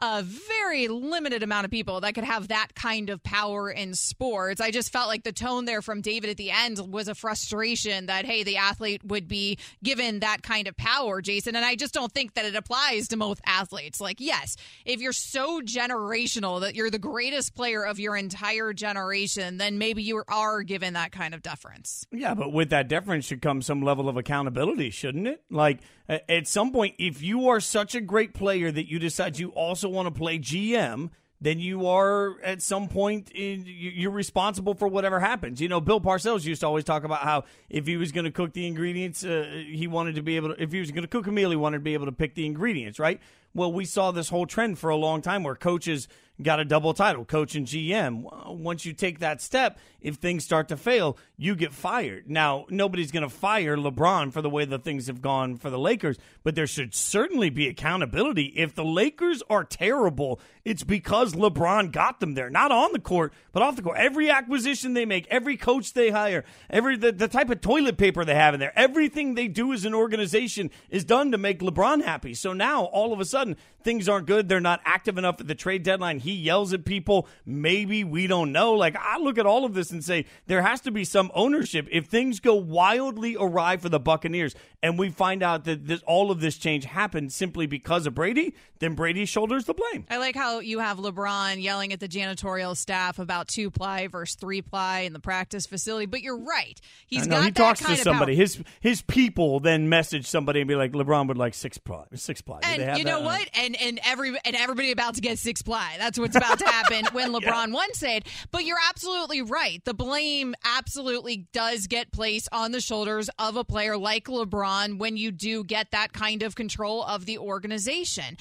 a 0.00 0.22
very 0.22 0.88
limited 0.88 1.42
amount 1.42 1.64
of 1.64 1.70
people 1.70 2.00
that 2.00 2.14
could 2.14 2.24
have 2.24 2.48
that 2.48 2.68
kind 2.74 3.10
of 3.10 3.22
power 3.22 3.70
in 3.70 3.94
sports. 3.94 4.60
I 4.60 4.70
just 4.70 4.92
felt 4.92 5.08
like 5.08 5.24
the 5.24 5.32
tone 5.32 5.64
there 5.64 5.82
from 5.82 6.00
David 6.00 6.30
at 6.30 6.36
the 6.36 6.50
end 6.50 6.78
was 6.92 7.08
a 7.08 7.14
frustration 7.14 8.06
that, 8.06 8.24
hey, 8.24 8.44
the 8.44 8.58
athlete 8.58 9.02
would 9.04 9.26
be 9.26 9.58
given 9.82 10.20
that 10.20 10.42
kind 10.42 10.68
of 10.68 10.76
power, 10.76 11.20
Jason. 11.20 11.56
And 11.56 11.64
I 11.64 11.74
just 11.74 11.94
don't 11.94 12.12
think 12.12 12.34
that 12.34 12.44
it 12.44 12.54
applies 12.54 13.08
to 13.08 13.16
most 13.16 13.40
athletes. 13.44 14.00
Like, 14.00 14.20
yes, 14.20 14.56
if 14.84 15.00
you're 15.00 15.12
so 15.12 15.60
generational 15.60 16.60
that 16.60 16.74
you're 16.76 16.90
the 16.90 16.98
greatest 16.98 17.54
player 17.54 17.84
of 17.84 17.98
your 17.98 18.16
entire 18.16 18.72
generation, 18.72 19.56
then 19.56 19.78
maybe 19.78 20.02
you 20.02 20.22
are 20.28 20.62
given 20.62 20.94
that 20.94 21.12
kind 21.12 21.34
of 21.34 21.42
deference. 21.42 22.06
Yeah, 22.12 22.34
but 22.34 22.52
with 22.52 22.70
that 22.70 22.88
deference 22.88 23.24
should 23.24 23.42
come 23.42 23.62
some 23.62 23.82
level 23.82 24.08
of 24.08 24.16
accountability, 24.16 24.90
shouldn't 24.90 25.26
it? 25.26 25.42
Like, 25.50 25.80
at 26.08 26.46
some 26.46 26.72
point, 26.72 26.94
if 26.98 27.22
you 27.22 27.48
are 27.48 27.60
such 27.60 27.94
a 27.94 28.00
great 28.00 28.34
player 28.34 28.70
that 28.70 28.88
you 28.88 28.98
decide 28.98 29.38
you 29.38 29.50
also 29.50 29.88
want 29.88 30.06
to 30.06 30.18
play 30.18 30.38
GM, 30.38 31.10
then 31.40 31.60
you 31.60 31.86
are 31.86 32.40
at 32.42 32.62
some 32.62 32.88
point 32.88 33.30
in, 33.32 33.64
you're 33.66 34.10
responsible 34.10 34.74
for 34.74 34.88
whatever 34.88 35.20
happens. 35.20 35.60
You 35.60 35.68
know, 35.68 35.80
Bill 35.80 36.00
Parcells 36.00 36.44
used 36.44 36.62
to 36.62 36.66
always 36.66 36.84
talk 36.84 37.04
about 37.04 37.20
how 37.20 37.44
if 37.68 37.86
he 37.86 37.96
was 37.96 38.10
going 38.10 38.24
to 38.24 38.30
cook 38.30 38.52
the 38.52 38.66
ingredients, 38.66 39.24
uh, 39.24 39.62
he 39.70 39.86
wanted 39.86 40.16
to 40.16 40.22
be 40.22 40.36
able 40.36 40.54
to. 40.54 40.62
If 40.62 40.72
he 40.72 40.80
was 40.80 40.90
going 40.90 41.02
to 41.02 41.08
cook 41.08 41.26
a 41.26 41.32
meal, 41.32 41.50
he 41.50 41.56
wanted 41.56 41.78
to 41.78 41.84
be 41.84 41.94
able 41.94 42.06
to 42.06 42.12
pick 42.12 42.34
the 42.34 42.46
ingredients, 42.46 42.98
right? 42.98 43.20
Well, 43.54 43.72
we 43.72 43.84
saw 43.84 44.10
this 44.10 44.30
whole 44.30 44.46
trend 44.46 44.78
for 44.78 44.90
a 44.90 44.96
long 44.96 45.22
time 45.22 45.42
where 45.42 45.54
coaches 45.54 46.08
got 46.42 46.60
a 46.60 46.64
double 46.64 46.94
title, 46.94 47.24
coach 47.24 47.54
and 47.54 47.66
GM. 47.66 48.56
Once 48.56 48.84
you 48.84 48.92
take 48.92 49.18
that 49.20 49.42
step, 49.42 49.78
if 50.00 50.16
things 50.16 50.44
start 50.44 50.68
to 50.68 50.76
fail, 50.76 51.18
you 51.36 51.56
get 51.56 51.72
fired. 51.72 52.30
Now, 52.30 52.66
nobody's 52.70 53.10
going 53.10 53.24
to 53.24 53.28
fire 53.28 53.76
LeBron 53.76 54.32
for 54.32 54.40
the 54.40 54.50
way 54.50 54.64
the 54.64 54.78
things 54.78 55.08
have 55.08 55.20
gone 55.20 55.56
for 55.56 55.70
the 55.70 55.78
Lakers, 55.78 56.18
but 56.44 56.54
there 56.54 56.66
should 56.66 56.94
certainly 56.94 57.50
be 57.50 57.66
accountability. 57.66 58.46
If 58.56 58.74
the 58.74 58.84
Lakers 58.84 59.42
are 59.50 59.64
terrible, 59.64 60.40
it's 60.64 60.84
because 60.84 61.34
LeBron 61.34 61.90
got 61.90 62.20
them 62.20 62.34
there, 62.34 62.50
not 62.50 62.70
on 62.70 62.92
the 62.92 63.00
court, 63.00 63.32
but 63.52 63.62
off 63.62 63.76
the 63.76 63.82
court. 63.82 63.98
Every 63.98 64.30
acquisition 64.30 64.94
they 64.94 65.04
make, 65.04 65.26
every 65.28 65.56
coach 65.56 65.92
they 65.92 66.10
hire, 66.10 66.44
every 66.70 66.96
the, 66.96 67.10
the 67.10 67.28
type 67.28 67.50
of 67.50 67.60
toilet 67.60 67.96
paper 67.96 68.24
they 68.24 68.34
have 68.34 68.54
in 68.54 68.60
there, 68.60 68.76
everything 68.78 69.34
they 69.34 69.48
do 69.48 69.72
as 69.72 69.84
an 69.84 69.94
organization 69.94 70.70
is 70.90 71.04
done 71.04 71.32
to 71.32 71.38
make 71.38 71.60
LeBron 71.60 72.04
happy. 72.04 72.34
So 72.34 72.52
now 72.52 72.84
all 72.84 73.12
of 73.12 73.20
a 73.20 73.24
sudden 73.24 73.56
things 73.82 74.08
aren't 74.08 74.26
good. 74.26 74.48
They're 74.48 74.60
not 74.60 74.80
active 74.84 75.18
enough 75.18 75.40
at 75.40 75.48
the 75.48 75.54
trade 75.54 75.82
deadline. 75.82 76.18
Yells 76.32 76.72
at 76.72 76.84
people. 76.84 77.28
Maybe 77.44 78.04
we 78.04 78.26
don't 78.26 78.52
know. 78.52 78.74
Like 78.74 78.96
I 78.96 79.18
look 79.18 79.38
at 79.38 79.46
all 79.46 79.64
of 79.64 79.74
this 79.74 79.90
and 79.90 80.04
say 80.04 80.26
there 80.46 80.62
has 80.62 80.80
to 80.82 80.90
be 80.90 81.04
some 81.04 81.30
ownership. 81.34 81.88
If 81.90 82.06
things 82.06 82.40
go 82.40 82.54
wildly 82.54 83.36
awry 83.38 83.76
for 83.76 83.88
the 83.88 84.00
Buccaneers 84.00 84.54
and 84.82 84.98
we 84.98 85.10
find 85.10 85.42
out 85.42 85.64
that 85.64 85.86
this, 85.86 86.02
all 86.02 86.30
of 86.30 86.40
this 86.40 86.56
change 86.56 86.84
happened 86.84 87.32
simply 87.32 87.66
because 87.66 88.06
of 88.06 88.14
Brady, 88.14 88.54
then 88.78 88.94
Brady 88.94 89.24
shoulders 89.24 89.64
the 89.64 89.74
blame. 89.74 90.06
I 90.10 90.18
like 90.18 90.36
how 90.36 90.60
you 90.60 90.78
have 90.78 90.98
LeBron 90.98 91.62
yelling 91.62 91.92
at 91.92 92.00
the 92.00 92.08
janitorial 92.08 92.76
staff 92.76 93.18
about 93.18 93.48
two 93.48 93.70
ply 93.70 94.06
versus 94.06 94.36
three 94.36 94.62
ply 94.62 95.00
in 95.00 95.12
the 95.12 95.20
practice 95.20 95.66
facility, 95.66 96.06
but 96.06 96.22
you're 96.22 96.38
right. 96.38 96.80
He's 97.06 97.26
got 97.26 97.44
he 97.44 97.50
talks 97.50 97.80
to 97.80 97.96
somebody. 97.96 98.36
His 98.36 98.62
his 98.80 99.02
people 99.02 99.60
then 99.60 99.88
message 99.88 100.26
somebody 100.26 100.60
and 100.60 100.68
be 100.68 100.74
like, 100.74 100.92
LeBron 100.92 101.28
would 101.28 101.38
like 101.38 101.54
six 101.54 101.78
ply, 101.78 102.04
six 102.14 102.40
ply. 102.40 102.60
And 102.62 102.98
you 102.98 103.04
know 103.04 103.20
what? 103.20 103.48
And 103.54 103.76
and 103.80 104.00
every 104.04 104.36
and 104.44 104.56
everybody 104.56 104.92
about 104.92 105.14
to 105.14 105.20
get 105.20 105.38
six 105.38 105.62
ply. 105.62 105.96
That's 105.98 106.17
what's 106.18 106.36
about 106.36 106.58
to 106.58 106.66
happen 106.66 107.06
when 107.12 107.32
LeBron 107.32 107.68
yeah. 107.68 107.74
won 107.74 107.94
said. 107.94 108.24
But 108.50 108.64
you're 108.64 108.78
absolutely 108.88 109.42
right. 109.42 109.84
The 109.84 109.94
blame 109.94 110.54
absolutely 110.64 111.48
does 111.52 111.86
get 111.86 112.12
placed 112.12 112.48
on 112.52 112.72
the 112.72 112.80
shoulders 112.80 113.30
of 113.38 113.56
a 113.56 113.64
player 113.64 113.96
like 113.96 114.24
LeBron 114.24 114.98
when 114.98 115.16
you 115.16 115.30
do 115.30 115.64
get 115.64 115.90
that 115.92 116.12
kind 116.12 116.42
of 116.42 116.54
control 116.54 117.02
of 117.04 117.26
the 117.26 117.38
organization 117.38 118.36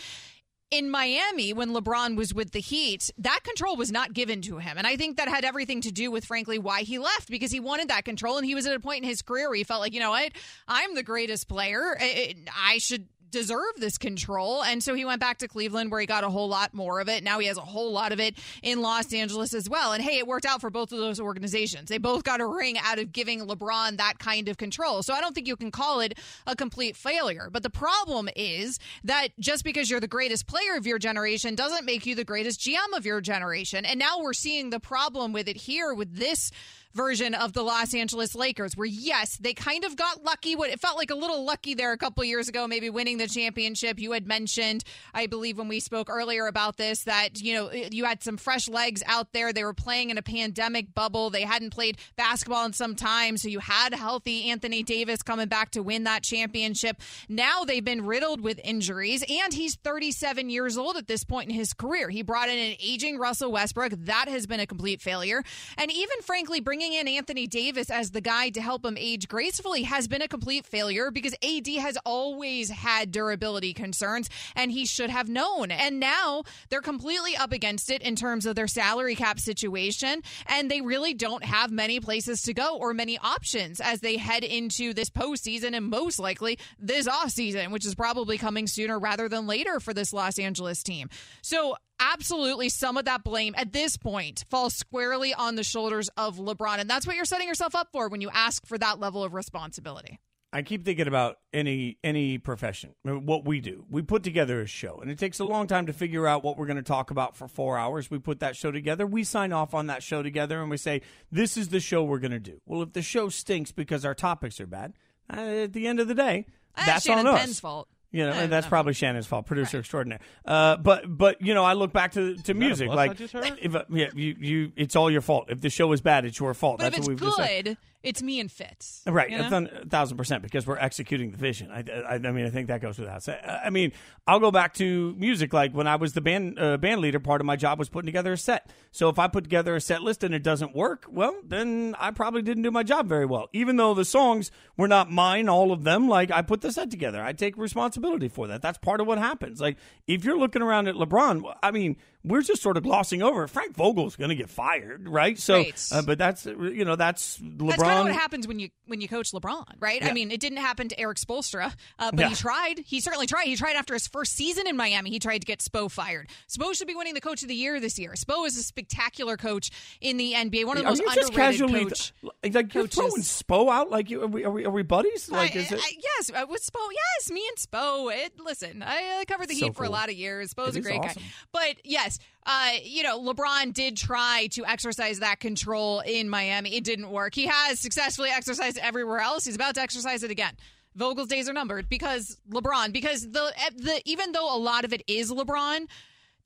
in 0.70 0.90
Miami 0.90 1.54
when 1.54 1.70
LeBron 1.70 2.18
was 2.18 2.34
with 2.34 2.52
the 2.52 2.60
Heat, 2.60 3.10
that 3.18 3.40
control 3.44 3.76
was 3.76 3.92
not 3.92 4.14
given 4.14 4.42
to 4.44 4.58
him. 4.58 4.78
And 4.78 4.86
I 4.86 4.98
think 4.98 5.18
that 5.18 5.30
had 5.30 5.46
everything 5.46 5.82
to 5.82 5.92
do 5.92 6.12
with, 6.12 6.26
frankly, 6.26 6.60
why 6.60 6.82
he 6.82 7.00
left 7.00 7.30
because 7.30 7.52
he 7.52 7.60
wanted 7.60 7.88
that 7.88 8.06
control. 8.06 8.38
And 8.38 8.46
he 8.46 8.56
was 8.56 8.68
at 8.68 8.76
a 8.76 8.80
point 8.80 9.04
in 9.04 9.10
his 9.10 9.22
career 9.22 9.48
where 9.48 9.56
he 9.56 9.64
felt 9.64 9.82
like, 9.82 9.94
you 9.94 10.00
know 10.00 10.10
what, 10.10 10.32
I'm 10.68 10.96
the 10.96 11.04
greatest 11.04 11.48
player. 11.48 11.98
I 12.00 12.80
should 12.80 13.08
deserve 13.32 13.74
this 13.78 13.98
control. 13.98 14.64
And 14.64 14.82
so 14.82 14.94
he 14.94 15.06
went 15.06 15.20
back 15.20 15.38
to 15.40 15.48
Cleveland 15.48 15.92
where 15.92 16.00
he 16.00 16.06
got 16.06 16.24
a 16.24 16.30
whole 16.30 16.48
lot 16.48 16.74
more 16.74 17.00
of 17.00 17.10
it. 17.10 17.24
Now 17.24 17.40
he 17.40 17.48
has 17.48 17.58
a 17.58 17.62
whole 17.62 17.92
lot 17.92 18.12
of 18.12 18.20
it 18.20 18.38
in 18.64 18.82
Los 18.82 19.14
Angeles 19.14 19.54
as 19.54 19.70
well. 19.70 19.94
And 19.94 20.04
hey, 20.04 20.18
it 20.18 20.28
worked 20.28 20.46
out 20.46 20.62
for 20.62 20.70
both 20.70 20.92
of 20.92 21.00
those 21.00 21.20
organizations. 21.20 21.90
They 21.90 21.98
both 21.98 22.24
got 22.24 22.42
a 22.42 22.46
ring 22.46 22.78
out 22.84 23.00
of 23.00 23.12
giving 23.12 23.42
LeBron 23.42 23.98
that 23.98 24.20
kind 24.20 24.48
of 24.48 24.58
control. 24.58 25.04
So 25.04 25.14
I 25.14 25.22
don't 25.22 25.34
think 25.34 25.48
you 25.48 25.56
can 25.56 25.72
call 25.72 26.00
it 26.00 26.18
a 26.46 26.56
complete 26.56 26.96
failure. 26.96 27.50
But 27.52 27.64
the 27.64 27.70
problem 27.70 28.30
is 28.36 28.80
that 29.04 29.30
just 29.40 29.64
because 29.64 29.90
you're 29.90 30.00
the 30.00 30.08
greatest 30.08 30.48
player 30.48 30.76
of 30.76 30.86
your 30.88 31.00
generation 31.00 31.56
doesn't 31.56 31.86
make 31.86 32.06
you 32.06 32.16
the 32.16 32.26
greatest 32.26 32.60
GM 32.60 32.96
of 32.96 33.06
your 33.06 33.22
generation. 33.22 33.86
And 33.86 34.00
now 34.00 34.20
we're 34.20 34.34
seeing 34.34 34.70
the 34.70 34.80
problem 34.80 35.34
with 35.34 35.48
it 35.48 35.58
here 35.58 35.94
with 35.94 36.16
this 36.16 36.52
version 36.94 37.34
of 37.34 37.54
the 37.54 37.64
Los 37.64 37.94
Angeles 37.94 38.36
Lakers, 38.36 38.76
where 38.76 38.88
yes, 38.88 39.38
they 39.38 39.54
kind 39.54 39.84
of 39.84 39.96
got 39.96 40.24
lucky. 40.24 40.56
What 40.56 40.70
it 40.70 40.80
felt 40.80 40.98
like 40.98 41.12
a 41.12 41.16
little 41.16 41.46
lucky 41.46 41.74
there 41.74 41.92
a 41.92 41.98
couple 41.98 42.24
years 42.24 42.50
ago, 42.50 42.68
maybe 42.68 42.90
winning 42.90 43.18
the 43.18 43.28
championship. 43.28 44.00
You 44.00 44.12
had 44.14 44.28
mentioned, 44.28 44.84
I 45.14 45.28
believe, 45.28 45.58
when 45.58 45.68
we 45.68 45.80
spoke 45.80 46.10
earlier 46.10 46.48
about 46.48 46.78
this, 46.78 47.04
that 47.04 47.42
you 47.42 47.54
know 47.54 47.72
you 47.72 48.06
had 48.06 48.24
some 48.24 48.38
fresh 48.38 48.68
legs 48.68 49.04
out 49.06 49.34
there. 49.34 49.54
They 49.54 49.64
were 49.64 49.74
playing 49.74 50.10
in 50.10 50.18
a 50.18 50.22
pandemic 50.22 50.94
bubble. 50.94 51.30
They 51.30 51.42
hadn't 51.42 51.72
played 51.72 51.98
basketball 52.16 52.66
in 52.66 52.74
some 52.74 52.96
time, 52.96 53.38
so 53.38 53.48
you 53.48 53.60
had 53.60 53.94
healthy 53.94 54.50
Anthony 54.50 54.84
Davis 54.84 55.22
coming 55.22 55.48
back 55.48 55.72
to 55.72 55.84
win 55.84 56.06
that 56.06 56.24
championship. 56.24 57.02
Now 57.30 57.64
they've 57.64 57.84
been 57.84 58.06
riddled 58.06 58.42
with 58.42 58.60
injuries, 58.64 59.24
and 59.28 59.54
he's 59.54 59.76
37 59.76 60.50
years 60.50 60.78
old 60.78 60.98
at 60.98 61.08
this 61.08 61.24
point 61.24 61.50
in 61.50 61.56
his 61.56 61.74
career. 61.74 62.10
He 62.10 62.22
brought 62.22 62.50
in 62.50 62.58
an 62.58 62.76
aging 62.80 63.18
Russell 63.18 63.52
Westbrook. 63.52 63.94
That 64.06 64.28
has 64.28 64.48
been 64.48 64.60
a 64.60 64.68
complete 64.68 65.02
failure, 65.02 65.44
and 65.78 65.92
even 65.92 66.22
frankly, 66.22 66.60
bringing 66.60 66.77
bringing 66.78 67.00
in 67.00 67.08
Anthony 67.08 67.48
Davis 67.48 67.90
as 67.90 68.12
the 68.12 68.22
guy 68.22 68.52
to 68.52 68.62
help 68.62 68.86
him 68.86 68.98
age 69.00 69.28
gracefully 69.28 69.82
has 69.82 70.08
been 70.08 70.22
a 70.22 70.28
complete 70.28 70.64
failure 70.64 71.10
because 71.10 71.34
AD 71.44 71.66
has 71.80 71.98
always 72.06 72.70
had 72.70 73.12
durability 73.12 73.74
concerns 73.74 74.30
and 74.56 74.72
he 74.72 74.86
should 74.86 75.10
have 75.10 75.28
known. 75.28 75.72
And 75.72 76.00
now 76.00 76.44
they're 76.70 76.82
completely 76.82 77.36
up 77.36 77.52
against 77.52 77.90
it 77.90 78.04
in 78.04 78.16
terms 78.16 78.46
of 78.46 78.56
their 78.56 78.68
salary 78.68 79.16
cap 79.16 79.40
situation. 79.40 80.22
And 80.46 80.70
they 80.70 80.82
really 80.82 81.16
don't 81.16 81.44
have 81.44 81.72
many 81.72 82.00
places 82.00 82.44
to 82.44 82.54
go 82.54 82.78
or 82.78 82.94
many 82.94 83.18
options 83.18 83.82
as 83.82 84.02
they 84.02 84.18
head 84.18 84.44
into 84.44 84.94
this 84.94 85.10
postseason 85.10 85.76
and 85.76 85.88
most 85.88 86.20
likely 86.20 86.60
this 86.78 87.08
offseason, 87.08 87.72
which 87.72 87.88
is 87.88 87.96
probably 87.96 88.38
coming 88.38 88.68
sooner 88.68 89.00
rather 89.00 89.28
than 89.28 89.48
later 89.48 89.80
for 89.80 89.96
this 89.96 90.14
Los 90.14 90.38
Angeles 90.38 90.84
team. 90.84 91.10
So 91.42 91.76
absolutely 92.00 92.70
some 92.70 92.98
of 92.98 93.06
that 93.06 93.24
blame 93.24 93.54
at 93.58 93.74
this 93.74 93.98
point 93.98 94.46
falls 94.50 94.74
squarely 94.74 95.34
on 95.34 95.56
the 95.56 95.64
shoulders 95.64 96.10
of 96.18 96.38
LeBron. 96.38 96.80
And 96.80 96.90
that's 96.90 97.06
what 97.08 97.16
you're 97.16 97.26
setting 97.26 97.48
yourself 97.48 97.76
up 97.76 97.90
for 97.92 98.08
when 98.10 98.22
you 98.22 98.30
ask 98.34 98.66
for 98.66 98.78
that 98.78 99.00
level 99.00 99.24
of 99.24 99.34
responsibility. 99.34 100.20
I 100.54 100.62
keep 100.62 100.86
thinking 100.86 101.08
about 101.08 101.40
any 101.52 101.98
any 102.06 102.38
profession, 102.38 102.96
what 103.04 103.44
we 103.44 103.60
do. 103.60 103.86
We 103.90 104.02
put 104.02 104.24
together 104.24 104.62
a 104.62 104.66
show, 104.66 104.98
and 105.02 105.12
it 105.12 105.20
takes 105.20 105.40
a 105.40 105.44
long 105.44 105.68
time 105.68 105.88
to 105.88 105.94
figure 105.94 106.26
out 106.26 106.42
what 106.42 106.58
we're 106.58 106.66
going 106.66 106.78
to 106.78 106.84
talk 106.84 107.12
about 107.12 107.36
for 107.36 107.50
four 107.50 107.78
hours. 107.78 108.10
We 108.10 108.18
put 108.18 108.40
that 108.40 108.56
show 108.56 108.72
together. 108.72 109.06
We 109.06 109.26
sign 109.26 109.52
off 109.52 109.74
on 109.74 109.88
that 109.88 110.04
show 110.04 110.24
together, 110.24 110.62
and 110.62 110.70
we 110.70 110.78
say, 110.78 111.02
"This 111.30 111.58
is 111.58 111.68
the 111.68 111.82
show 111.82 112.04
we're 112.04 112.20
going 112.20 112.32
to 112.32 112.40
do." 112.40 112.62
Well, 112.66 112.82
if 112.82 112.94
the 112.94 113.02
show 113.02 113.28
stinks 113.28 113.74
because 113.74 114.06
our 114.06 114.16
topics 114.16 114.62
are 114.62 114.68
bad, 114.68 114.94
uh, 115.32 115.42
at 115.42 115.74
the 115.74 115.86
end 115.86 116.00
of 116.00 116.08
the 116.08 116.16
day, 116.16 116.46
that's 116.86 117.04
Shannon 117.06 117.28
on 117.28 117.36
us. 117.36 117.42
Penn's 117.42 117.60
fault. 117.60 117.90
You 118.12 118.26
know, 118.26 118.32
and 118.32 118.52
that's 118.52 118.66
no. 118.66 118.70
probably 118.70 118.94
Shannon's 118.94 119.28
fault, 119.28 119.46
producer 119.46 119.80
extraordinaire. 119.80 120.20
Uh, 120.46 120.78
but 120.78 121.04
but 121.06 121.42
you 121.42 121.54
know, 121.54 121.66
I 121.66 121.74
look 121.74 121.92
back 121.92 122.14
to 122.14 122.36
to 122.36 122.54
music 122.54 122.88
bus 122.88 122.96
like 122.96 123.12
I 123.12 123.14
just 123.16 123.34
heard? 123.34 123.60
if 123.62 123.76
uh, 123.76 123.84
yeah, 123.90 124.10
you 124.16 124.36
you 124.40 124.72
it's 124.78 124.96
all 124.96 125.12
your 125.12 125.22
fault. 125.22 125.48
If 125.50 125.60
the 125.60 125.70
show 125.70 125.92
is 125.92 126.02
bad, 126.02 126.24
it's 126.24 126.40
your 126.40 126.54
fault. 126.54 126.78
But 126.78 126.94
that's 126.94 126.96
if 126.96 127.00
it's 127.00 127.08
what 127.10 127.22
we've 127.22 127.36
just 127.36 127.38
said. 127.38 127.66
good, 127.66 127.78
it's 128.04 128.22
me 128.22 128.40
and 128.40 128.52
Fitz. 128.52 129.02
Right, 129.06 129.30
you 129.30 129.38
a, 129.38 129.50
know? 129.50 129.68
a 129.82 129.86
thousand 129.86 130.18
percent, 130.18 130.44
because 130.44 130.66
we're 130.66 130.78
executing 130.78 131.32
the 131.32 131.38
vision. 131.38 131.72
I, 131.72 131.84
I, 132.08 132.14
I 132.16 132.18
mean, 132.32 132.46
I 132.46 132.50
think 132.50 132.68
that 132.68 132.82
goes 132.82 132.98
without 133.00 133.24
saying. 133.24 133.40
I 133.46 133.70
mean, 133.70 133.92
I'll 134.26 134.40
go 134.40 134.52
back 134.52 134.74
to 134.76 135.14
music. 135.18 135.54
Like 135.54 135.74
when 135.74 135.88
I 135.88 135.96
was 135.96 136.14
the 136.14 136.22
band 136.22 136.60
uh, 136.60 136.78
band 136.78 137.02
leader, 137.02 137.20
part 137.20 137.42
of 137.42 137.46
my 137.46 137.56
job 137.56 137.80
was 137.80 137.90
putting 137.90 138.08
together 138.08 138.34
a 138.34 138.38
set. 138.38 138.70
So 138.92 139.10
if 139.10 139.20
I 139.20 139.28
put 139.28 139.44
together 139.44 139.76
a 139.76 139.82
set 139.82 140.02
list 140.04 140.24
and 140.24 140.34
it 140.34 140.44
doesn't 140.44 140.76
work, 140.76 141.06
well, 141.10 141.36
then 141.44 141.96
I 142.00 142.12
probably 142.12 142.42
didn't 142.42 142.64
do 142.64 142.72
my 142.72 142.84
job 142.84 143.08
very 143.08 143.26
well. 143.26 143.50
Even 143.54 143.76
though 143.78 143.94
the 143.94 144.06
songs 144.06 144.52
were 144.78 144.88
not 144.88 145.12
mine, 145.12 145.50
all 145.50 145.72
of 145.72 145.84
them, 145.84 146.08
like 146.08 146.32
I 146.32 146.42
put 146.42 146.62
the 146.62 146.72
set 146.72 146.90
together, 146.92 147.22
I 147.24 147.34
take 147.34 147.58
responsibility 147.58 148.28
for 148.28 148.48
that. 148.48 148.62
That's 148.62 148.78
part 148.78 149.02
of 149.02 149.08
what 149.08 149.18
happens. 149.18 149.60
Like 149.60 149.78
if 150.08 150.24
you're 150.24 150.38
looking 150.38 150.62
around 150.62 150.88
at 150.88 150.96
LeBron, 150.96 151.44
I 151.62 151.72
mean, 151.72 151.98
we're 152.24 152.42
just 152.42 152.62
sort 152.62 152.76
of 152.78 152.84
glossing 152.84 153.22
over. 153.22 153.48
Frank 153.48 153.76
Vogel's 153.76 154.16
going 154.18 154.30
to 154.30 154.36
get 154.36 154.50
fired, 154.50 155.08
right? 155.08 155.38
So, 155.40 155.58
Right. 155.58 155.88
uh, 155.94 156.02
but 156.02 156.18
that's 156.18 156.46
you 156.46 156.84
know 156.84 156.96
that's 156.96 157.38
LeBron. 157.40 157.70
That's 157.70 157.84
kind 157.84 157.97
of 158.00 158.06
what 158.06 158.14
happens 158.16 158.48
when 158.48 158.60
you 158.60 158.70
when 158.86 159.02
you 159.02 159.08
coach 159.08 159.32
LeBron, 159.32 159.66
right? 159.80 160.04
I 160.04 160.14
mean, 160.14 160.32
it 160.32 160.40
didn't 160.40 160.60
happen 160.60 160.88
to 160.90 161.00
Erik 161.00 161.18
Spoelstra, 161.18 161.74
uh, 162.00 162.12
but 162.12 162.20
Yeah. 162.22 162.30
he 162.30 162.36
tried. 162.36 162.80
He 162.80 163.00
certainly 163.02 163.28
tried. 163.28 163.46
He 163.46 163.56
tried 163.56 163.76
after 163.76 163.94
his 163.94 164.08
first 164.08 164.34
season 164.34 164.68
in 164.68 164.78
Miami. 164.78 165.10
He 165.10 165.20
tried 165.20 165.40
to 165.40 165.46
get 165.46 165.60
Spo 165.60 165.90
fired. 165.92 166.30
Spo 166.50 166.74
should 166.76 166.88
be 166.88 166.96
winning 166.96 167.14
the 167.14 167.22
Coach 167.22 167.42
of 167.42 167.48
the 167.48 167.56
Year 167.56 167.80
this 167.80 167.98
year. 168.00 168.14
Spo 168.14 168.46
is 168.48 168.58
a 168.58 168.64
spectacular 168.64 169.38
coach 169.38 169.72
in 170.02 170.18
the 170.18 170.34
NBA. 170.34 170.66
One 170.66 170.78
of 170.78 170.84
the 170.84 170.88
Are 170.88 170.92
most 170.92 171.00
you 171.00 171.06
just 171.14 171.30
underrated 171.30 171.60
casually 171.60 171.84
coach. 171.86 172.14
like 172.44 172.74
you're 172.74 172.84
coaches. 172.88 172.96
throwing 172.96 173.22
Spo 173.68 173.72
out? 173.72 173.90
Like, 173.90 174.10
you, 174.10 174.24
are, 174.24 174.28
we, 174.28 174.44
are, 174.46 174.52
we, 174.52 174.66
are 174.66 174.70
we 174.70 174.84
buddies? 174.84 175.30
Like, 175.30 175.56
I- 175.56 175.60
is 175.60 175.72
it? 175.72 175.80
I- 175.82 175.98
yes, 176.18 176.32
uh, 176.34 176.46
with 176.50 176.66
Spo. 176.66 176.80
Yes, 176.92 177.32
me 177.32 177.44
and 177.48 177.58
Spo. 177.58 178.14
It, 178.14 178.40
listen, 178.40 178.84
I 178.86 179.24
covered 179.28 179.50
the 179.50 179.56
So 179.56 179.66
Heat 179.66 179.76
for 179.76 179.84
a 179.84 179.90
lot 179.90 180.10
of 180.10 180.16
years. 180.16 180.54
Spo's 180.54 180.76
It 180.76 180.80
a 180.80 180.82
great 180.82 181.00
awesome. 181.00 181.22
guy. 181.24 181.30
But 181.52 181.76
yes, 181.84 182.20
uh, 182.46 182.72
you 182.84 183.04
know, 183.04 183.20
LeBron 183.20 183.74
did 183.74 183.98
try 183.98 184.48
to 184.52 184.66
exercise 184.66 185.20
that 185.20 185.40
control 185.40 186.00
in 186.00 186.30
Miami. 186.30 186.76
It 186.76 186.84
didn't 186.86 187.10
work. 187.12 187.36
He 187.36 187.46
has 187.48 187.77
successfully 187.78 188.30
exercised 188.30 188.78
everywhere 188.78 189.20
else. 189.20 189.46
He's 189.46 189.56
about 189.56 189.76
to 189.76 189.82
exercise 189.82 190.24
it 190.24 190.32
again. 190.32 190.54
Vogel's 190.96 191.28
days 191.28 191.48
are 191.48 191.54
numbered 191.54 191.90
because 191.90 192.38
LeBron. 192.50 192.92
Because 192.92 193.30
the 193.32 193.54
eh, 193.56 193.70
the 193.76 194.02
even 194.06 194.32
though 194.32 194.54
a 194.54 194.58
lot 194.58 194.84
of 194.84 194.94
it 194.94 195.04
is 195.08 195.32
LeBron. 195.32 195.88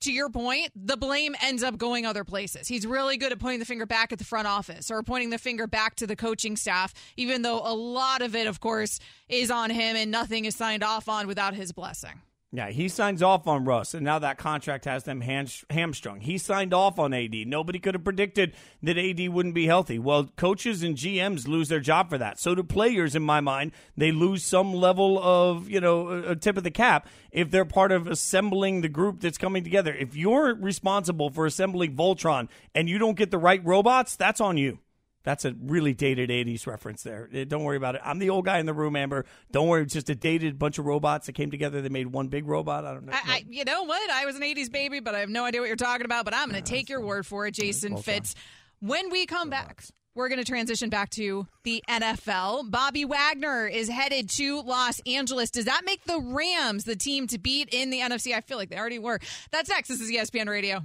To 0.00 0.12
your 0.12 0.30
point, 0.30 0.70
the 0.74 0.96
blame 0.96 1.36
ends 1.40 1.62
up 1.62 1.78
going 1.78 2.06
other 2.06 2.24
places. 2.24 2.66
He's 2.66 2.84
really 2.84 3.16
good 3.16 3.30
at 3.30 3.38
pointing 3.38 3.60
the 3.60 3.64
finger 3.64 3.86
back 3.86 4.10
at 4.10 4.18
the 4.18 4.24
front 4.24 4.48
office 4.48 4.90
or 4.90 5.00
pointing 5.04 5.30
the 5.30 5.38
finger 5.38 5.68
back 5.68 5.94
to 5.96 6.08
the 6.08 6.16
coaching 6.16 6.56
staff, 6.56 6.92
even 7.16 7.42
though 7.42 7.60
a 7.60 7.72
lot 7.72 8.20
of 8.20 8.34
it, 8.34 8.48
of 8.48 8.58
course, 8.58 8.98
is 9.28 9.48
on 9.48 9.70
him 9.70 9.94
and 9.94 10.10
nothing 10.10 10.44
is 10.44 10.56
signed 10.56 10.82
off 10.82 11.08
on 11.08 11.28
without 11.28 11.54
his 11.54 11.70
blessing. 11.70 12.20
Yeah, 12.54 12.68
he 12.68 12.88
signs 12.88 13.22
off 13.22 13.48
on 13.48 13.64
Russ, 13.64 13.94
and 13.94 14.04
now 14.04 14.18
that 14.18 14.36
contract 14.36 14.84
has 14.84 15.04
them 15.04 15.22
ham- 15.22 15.46
hamstrung. 15.70 16.20
He 16.20 16.36
signed 16.36 16.74
off 16.74 16.98
on 16.98 17.14
AD. 17.14 17.34
Nobody 17.46 17.78
could 17.78 17.94
have 17.94 18.04
predicted 18.04 18.52
that 18.82 18.98
AD 18.98 19.26
wouldn't 19.30 19.54
be 19.54 19.66
healthy. 19.66 19.98
Well, 19.98 20.24
coaches 20.36 20.82
and 20.82 20.94
GMs 20.94 21.48
lose 21.48 21.70
their 21.70 21.80
job 21.80 22.10
for 22.10 22.18
that. 22.18 22.38
So 22.38 22.54
do 22.54 22.62
players, 22.62 23.14
in 23.14 23.22
my 23.22 23.40
mind. 23.40 23.72
They 23.96 24.12
lose 24.12 24.44
some 24.44 24.74
level 24.74 25.18
of, 25.18 25.70
you 25.70 25.80
know, 25.80 26.08
a 26.10 26.36
tip 26.36 26.58
of 26.58 26.62
the 26.62 26.70
cap 26.70 27.08
if 27.30 27.50
they're 27.50 27.64
part 27.64 27.90
of 27.90 28.06
assembling 28.06 28.82
the 28.82 28.88
group 28.90 29.20
that's 29.20 29.38
coming 29.38 29.64
together. 29.64 29.94
If 29.94 30.14
you're 30.14 30.54
responsible 30.54 31.30
for 31.30 31.46
assembling 31.46 31.96
Voltron 31.96 32.48
and 32.74 32.86
you 32.86 32.98
don't 32.98 33.16
get 33.16 33.30
the 33.30 33.38
right 33.38 33.64
robots, 33.64 34.14
that's 34.14 34.42
on 34.42 34.58
you. 34.58 34.78
That's 35.24 35.44
a 35.44 35.54
really 35.60 35.94
dated 35.94 36.30
80s 36.30 36.66
reference 36.66 37.02
there. 37.02 37.28
Eh, 37.32 37.44
Don't 37.44 37.62
worry 37.64 37.76
about 37.76 37.94
it. 37.94 38.00
I'm 38.04 38.18
the 38.18 38.30
old 38.30 38.44
guy 38.44 38.58
in 38.58 38.66
the 38.66 38.74
room, 38.74 38.96
Amber. 38.96 39.24
Don't 39.50 39.68
worry. 39.68 39.82
It's 39.82 39.92
just 39.94 40.10
a 40.10 40.14
dated 40.14 40.58
bunch 40.58 40.78
of 40.78 40.84
robots 40.86 41.26
that 41.26 41.32
came 41.34 41.50
together. 41.50 41.80
They 41.80 41.88
made 41.88 42.08
one 42.08 42.28
big 42.28 42.46
robot. 42.46 42.84
I 42.84 42.92
don't 42.94 43.06
know. 43.06 43.12
I, 43.12 43.20
I, 43.26 43.44
you 43.48 43.64
know 43.64 43.84
what? 43.84 44.10
I 44.10 44.26
was 44.26 44.36
an 44.36 44.42
80s 44.42 44.70
baby, 44.70 45.00
but 45.00 45.14
I 45.14 45.20
have 45.20 45.28
no 45.30 45.44
idea 45.44 45.60
what 45.60 45.68
you're 45.68 45.76
talking 45.76 46.04
about. 46.04 46.24
But 46.24 46.34
I'm 46.34 46.50
going 46.50 46.62
to 46.62 46.68
take 46.70 46.88
your 46.88 47.00
word 47.00 47.24
for 47.26 47.46
it, 47.46 47.52
Jason 47.54 47.96
Fitz. 47.96 48.34
When 48.80 49.10
we 49.10 49.26
come 49.26 49.48
back, 49.48 49.84
we're 50.14 50.28
going 50.28 50.40
to 50.40 50.44
transition 50.44 50.90
back 50.90 51.10
to 51.10 51.46
the 51.62 51.82
NFL. 51.88 52.70
Bobby 52.70 53.04
Wagner 53.04 53.66
is 53.66 53.88
headed 53.88 54.28
to 54.30 54.60
Los 54.62 55.00
Angeles. 55.06 55.50
Does 55.50 55.66
that 55.66 55.82
make 55.86 56.04
the 56.04 56.18
Rams 56.20 56.84
the 56.84 56.96
team 56.96 57.26
to 57.28 57.38
beat 57.38 57.68
in 57.72 57.90
the 57.90 58.00
NFC? 58.00 58.34
I 58.34 58.40
feel 58.40 58.58
like 58.58 58.70
they 58.70 58.76
already 58.76 58.98
were. 58.98 59.20
That's 59.52 59.70
next. 59.70 59.88
This 59.88 60.00
is 60.00 60.10
ESPN 60.10 60.48
Radio. 60.48 60.82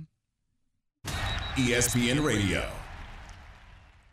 ESPN 1.56 2.24
Radio. 2.24 2.70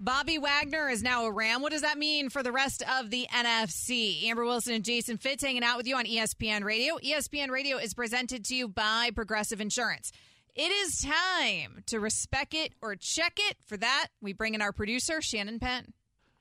Bobby 0.05 0.37
Wagner 0.37 0.91
is 0.91 1.03
now 1.03 1.25
a 1.25 1.33
Ram. 1.33 1.63
What 1.63 1.73
does 1.73 1.81
that 1.81 1.97
mean 1.97 2.29
for 2.29 2.43
the 2.43 2.53
rest 2.53 2.83
of 2.99 3.09
the 3.09 3.27
NFC? 3.33 4.25
Amber 4.25 4.45
Wilson 4.45 4.75
and 4.75 4.85
Jason 4.85 5.17
Fitz 5.17 5.43
hanging 5.43 5.65
out 5.65 5.79
with 5.79 5.87
you 5.87 5.97
on 5.97 6.05
ESPN 6.05 6.63
Radio. 6.63 6.99
ESPN 6.99 7.49
Radio 7.49 7.79
is 7.79 7.95
presented 7.95 8.45
to 8.45 8.55
you 8.55 8.69
by 8.69 9.13
Progressive 9.15 9.63
Insurance. 9.63 10.13
It 10.55 10.71
is 10.71 10.99
time 10.99 11.85
to 11.87 12.01
respect 12.01 12.53
it 12.53 12.75
or 12.83 12.97
check 12.97 13.39
it. 13.49 13.57
For 13.65 13.79
that, 13.79 14.09
we 14.21 14.35
bring 14.35 14.53
in 14.53 14.61
our 14.61 14.73
producer, 14.73 15.23
Shannon 15.23 15.59
Penn. 15.59 15.95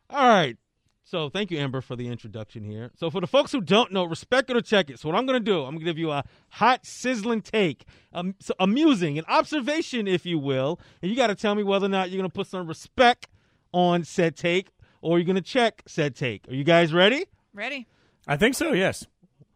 All 0.09 0.27
right. 0.27 0.57
So 1.05 1.29
thank 1.29 1.49
you, 1.49 1.57
Amber, 1.57 1.79
for 1.79 1.95
the 1.95 2.09
introduction 2.09 2.65
here. 2.65 2.91
So 2.95 3.09
for 3.09 3.21
the 3.21 3.27
folks 3.27 3.53
who 3.53 3.61
don't 3.61 3.93
know, 3.93 4.03
respect 4.03 4.49
it 4.49 4.57
or 4.57 4.61
check 4.61 4.89
it. 4.89 4.99
So 4.99 5.07
what 5.07 5.17
I'm 5.17 5.25
going 5.25 5.41
to 5.41 5.51
do, 5.51 5.59
I'm 5.59 5.75
going 5.75 5.79
to 5.79 5.85
give 5.85 5.97
you 5.97 6.11
a 6.11 6.25
hot, 6.49 6.85
sizzling 6.85 7.41
take, 7.41 7.85
um, 8.11 8.35
so 8.41 8.53
amusing, 8.59 9.17
an 9.17 9.25
observation, 9.29 10.05
if 10.05 10.25
you 10.25 10.37
will, 10.37 10.81
and 11.01 11.09
you 11.09 11.15
got 11.15 11.27
to 11.27 11.35
tell 11.35 11.55
me 11.55 11.63
whether 11.63 11.85
or 11.85 11.89
not 11.89 12.09
you're 12.09 12.19
going 12.19 12.29
to 12.29 12.33
put 12.33 12.47
some 12.47 12.67
respect 12.67 13.27
on 13.73 14.03
said 14.05 14.35
take 14.35 14.69
or 15.01 15.19
you're 15.19 15.25
going 15.25 15.35
to 15.35 15.41
check 15.41 15.83
said 15.85 16.15
take. 16.15 16.47
Are 16.47 16.53
you 16.53 16.63
guys 16.63 16.93
ready? 16.93 17.25
Ready? 17.53 17.87
I 18.27 18.37
think 18.37 18.55
so, 18.55 18.71
yes. 18.71 19.05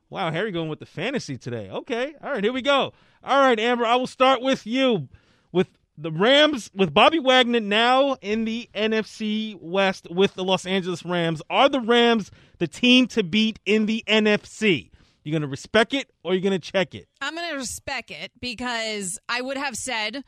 Wow, 0.09 0.31
Harry 0.31 0.51
going 0.51 0.69
with 0.69 0.79
the 0.79 0.85
fantasy 0.85 1.37
today. 1.37 1.69
Okay. 1.69 2.13
All 2.21 2.31
right, 2.31 2.43
here 2.43 2.53
we 2.53 2.61
go. 2.61 2.93
All 3.23 3.39
right, 3.39 3.59
Amber, 3.59 3.85
I 3.85 3.95
will 3.95 4.07
start 4.07 4.41
with 4.41 4.65
you. 4.67 5.07
With 5.51 5.67
the 5.97 6.11
Rams, 6.11 6.69
with 6.75 6.93
Bobby 6.93 7.19
Wagner 7.19 7.59
now 7.59 8.13
in 8.21 8.45
the 8.45 8.69
NFC 8.75 9.57
West 9.59 10.07
with 10.11 10.35
the 10.35 10.43
Los 10.43 10.65
Angeles 10.65 11.03
Rams, 11.03 11.41
are 11.49 11.69
the 11.69 11.81
Rams 11.81 12.29
the 12.59 12.67
team 12.67 13.07
to 13.07 13.23
beat 13.23 13.59
in 13.65 13.85
the 13.85 14.03
NFC? 14.07 14.91
You 15.23 15.31
going 15.31 15.41
to 15.41 15.47
respect 15.47 15.93
it 15.93 16.09
or 16.23 16.35
you 16.35 16.41
going 16.41 16.59
to 16.59 16.71
check 16.71 16.95
it? 16.95 17.07
I'm 17.19 17.35
going 17.35 17.49
to 17.49 17.57
respect 17.57 18.11
it 18.11 18.31
because 18.39 19.19
I 19.27 19.41
would 19.41 19.57
have 19.57 19.75
said 19.75 20.23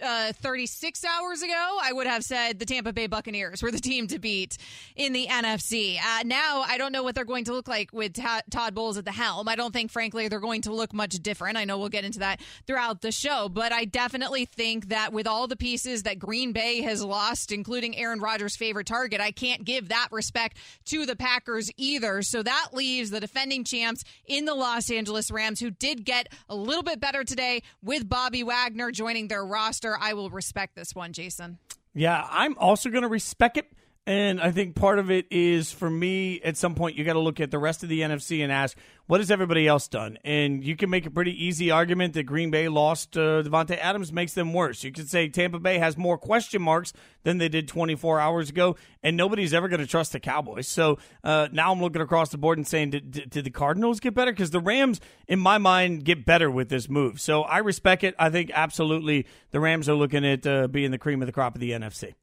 uh, 0.00 0.32
36 0.32 1.04
hours 1.04 1.42
ago, 1.42 1.78
I 1.82 1.92
would 1.92 2.06
have 2.06 2.22
said 2.22 2.58
the 2.58 2.66
Tampa 2.66 2.92
Bay 2.92 3.06
Buccaneers 3.06 3.62
were 3.62 3.70
the 3.70 3.80
team 3.80 4.06
to 4.08 4.18
beat 4.18 4.56
in 4.96 5.12
the 5.12 5.26
NFC. 5.26 5.98
Uh, 5.98 6.22
now, 6.24 6.64
I 6.66 6.78
don't 6.78 6.92
know 6.92 7.02
what 7.02 7.14
they're 7.14 7.24
going 7.24 7.44
to 7.44 7.52
look 7.52 7.68
like 7.68 7.92
with 7.92 8.14
Todd 8.14 8.74
Bowles 8.74 8.96
at 8.96 9.04
the 9.04 9.12
helm. 9.12 9.48
I 9.48 9.56
don't 9.56 9.72
think, 9.72 9.90
frankly, 9.90 10.28
they're 10.28 10.40
going 10.40 10.62
to 10.62 10.72
look 10.72 10.92
much 10.92 11.14
different. 11.14 11.56
I 11.56 11.64
know 11.64 11.78
we'll 11.78 11.88
get 11.88 12.04
into 12.04 12.20
that 12.20 12.40
throughout 12.66 13.00
the 13.00 13.12
show, 13.12 13.48
but 13.48 13.72
I 13.72 13.84
definitely 13.84 14.44
think 14.44 14.88
that 14.88 15.12
with 15.12 15.26
all 15.26 15.46
the 15.46 15.56
pieces 15.56 16.04
that 16.04 16.18
Green 16.18 16.52
Bay 16.52 16.80
has 16.82 17.04
lost, 17.04 17.52
including 17.52 17.96
Aaron 17.96 18.20
Rodgers' 18.20 18.56
favorite 18.56 18.86
target, 18.86 19.20
I 19.20 19.30
can't 19.30 19.64
give 19.64 19.88
that 19.88 20.08
respect 20.10 20.56
to 20.86 21.06
the 21.06 21.16
Packers 21.16 21.70
either. 21.76 22.22
So 22.22 22.42
that 22.42 22.68
leaves 22.72 23.10
the 23.10 23.20
defending 23.20 23.64
champs 23.64 24.04
in 24.26 24.44
the 24.44 24.54
Los 24.54 24.90
Angeles 24.90 25.30
Rams, 25.30 25.60
who 25.60 25.70
did 25.70 26.04
get 26.04 26.28
a 26.48 26.56
little 26.56 26.82
bit 26.82 27.00
better 27.00 27.24
today 27.24 27.62
with 27.82 28.08
Bobby 28.08 28.42
Wagner 28.42 28.90
joining 28.90 29.28
their 29.28 29.44
roster. 29.44 29.91
I 30.00 30.14
will 30.14 30.30
respect 30.30 30.74
this 30.76 30.94
one, 30.94 31.12
Jason. 31.12 31.58
Yeah, 31.94 32.26
I'm 32.30 32.56
also 32.58 32.90
going 32.90 33.02
to 33.02 33.08
respect 33.08 33.56
it. 33.56 33.66
And 34.04 34.40
I 34.40 34.50
think 34.50 34.74
part 34.74 34.98
of 34.98 35.12
it 35.12 35.26
is 35.30 35.70
for 35.70 35.88
me, 35.88 36.40
at 36.40 36.56
some 36.56 36.74
point, 36.74 36.96
you 36.96 37.04
got 37.04 37.12
to 37.12 37.20
look 37.20 37.38
at 37.38 37.52
the 37.52 37.58
rest 37.58 37.84
of 37.84 37.88
the 37.88 38.00
NFC 38.00 38.42
and 38.42 38.50
ask, 38.50 38.76
what 39.06 39.20
has 39.20 39.30
everybody 39.30 39.68
else 39.68 39.86
done? 39.86 40.18
And 40.24 40.64
you 40.64 40.74
can 40.74 40.90
make 40.90 41.06
a 41.06 41.10
pretty 41.10 41.44
easy 41.44 41.70
argument 41.70 42.14
that 42.14 42.24
Green 42.24 42.50
Bay 42.50 42.66
lost 42.66 43.16
uh, 43.16 43.44
Davante 43.44 43.78
Adams 43.78 44.12
makes 44.12 44.34
them 44.34 44.52
worse. 44.52 44.82
You 44.82 44.90
could 44.90 45.08
say 45.08 45.28
Tampa 45.28 45.60
Bay 45.60 45.78
has 45.78 45.96
more 45.96 46.18
question 46.18 46.62
marks 46.62 46.92
than 47.22 47.38
they 47.38 47.48
did 47.48 47.68
24 47.68 48.18
hours 48.18 48.50
ago, 48.50 48.74
and 49.04 49.16
nobody's 49.16 49.54
ever 49.54 49.68
going 49.68 49.80
to 49.80 49.86
trust 49.86 50.10
the 50.10 50.18
Cowboys. 50.20 50.66
So 50.66 50.98
uh, 51.22 51.46
now 51.52 51.70
I'm 51.70 51.80
looking 51.80 52.02
across 52.02 52.30
the 52.30 52.38
board 52.38 52.58
and 52.58 52.66
saying, 52.66 52.90
did, 52.90 53.10
did, 53.12 53.30
did 53.30 53.44
the 53.44 53.50
Cardinals 53.50 54.00
get 54.00 54.14
better? 54.14 54.32
Because 54.32 54.50
the 54.50 54.58
Rams, 54.58 55.00
in 55.28 55.38
my 55.38 55.58
mind, 55.58 56.04
get 56.04 56.26
better 56.26 56.50
with 56.50 56.70
this 56.70 56.88
move. 56.88 57.20
So 57.20 57.42
I 57.42 57.58
respect 57.58 58.02
it. 58.02 58.16
I 58.18 58.30
think 58.30 58.50
absolutely 58.52 59.26
the 59.52 59.60
Rams 59.60 59.88
are 59.88 59.94
looking 59.94 60.26
at 60.26 60.44
uh, 60.44 60.66
being 60.66 60.90
the 60.90 60.98
cream 60.98 61.22
of 61.22 61.26
the 61.26 61.32
crop 61.32 61.54
of 61.54 61.60
the 61.60 61.70
NFC. 61.70 62.14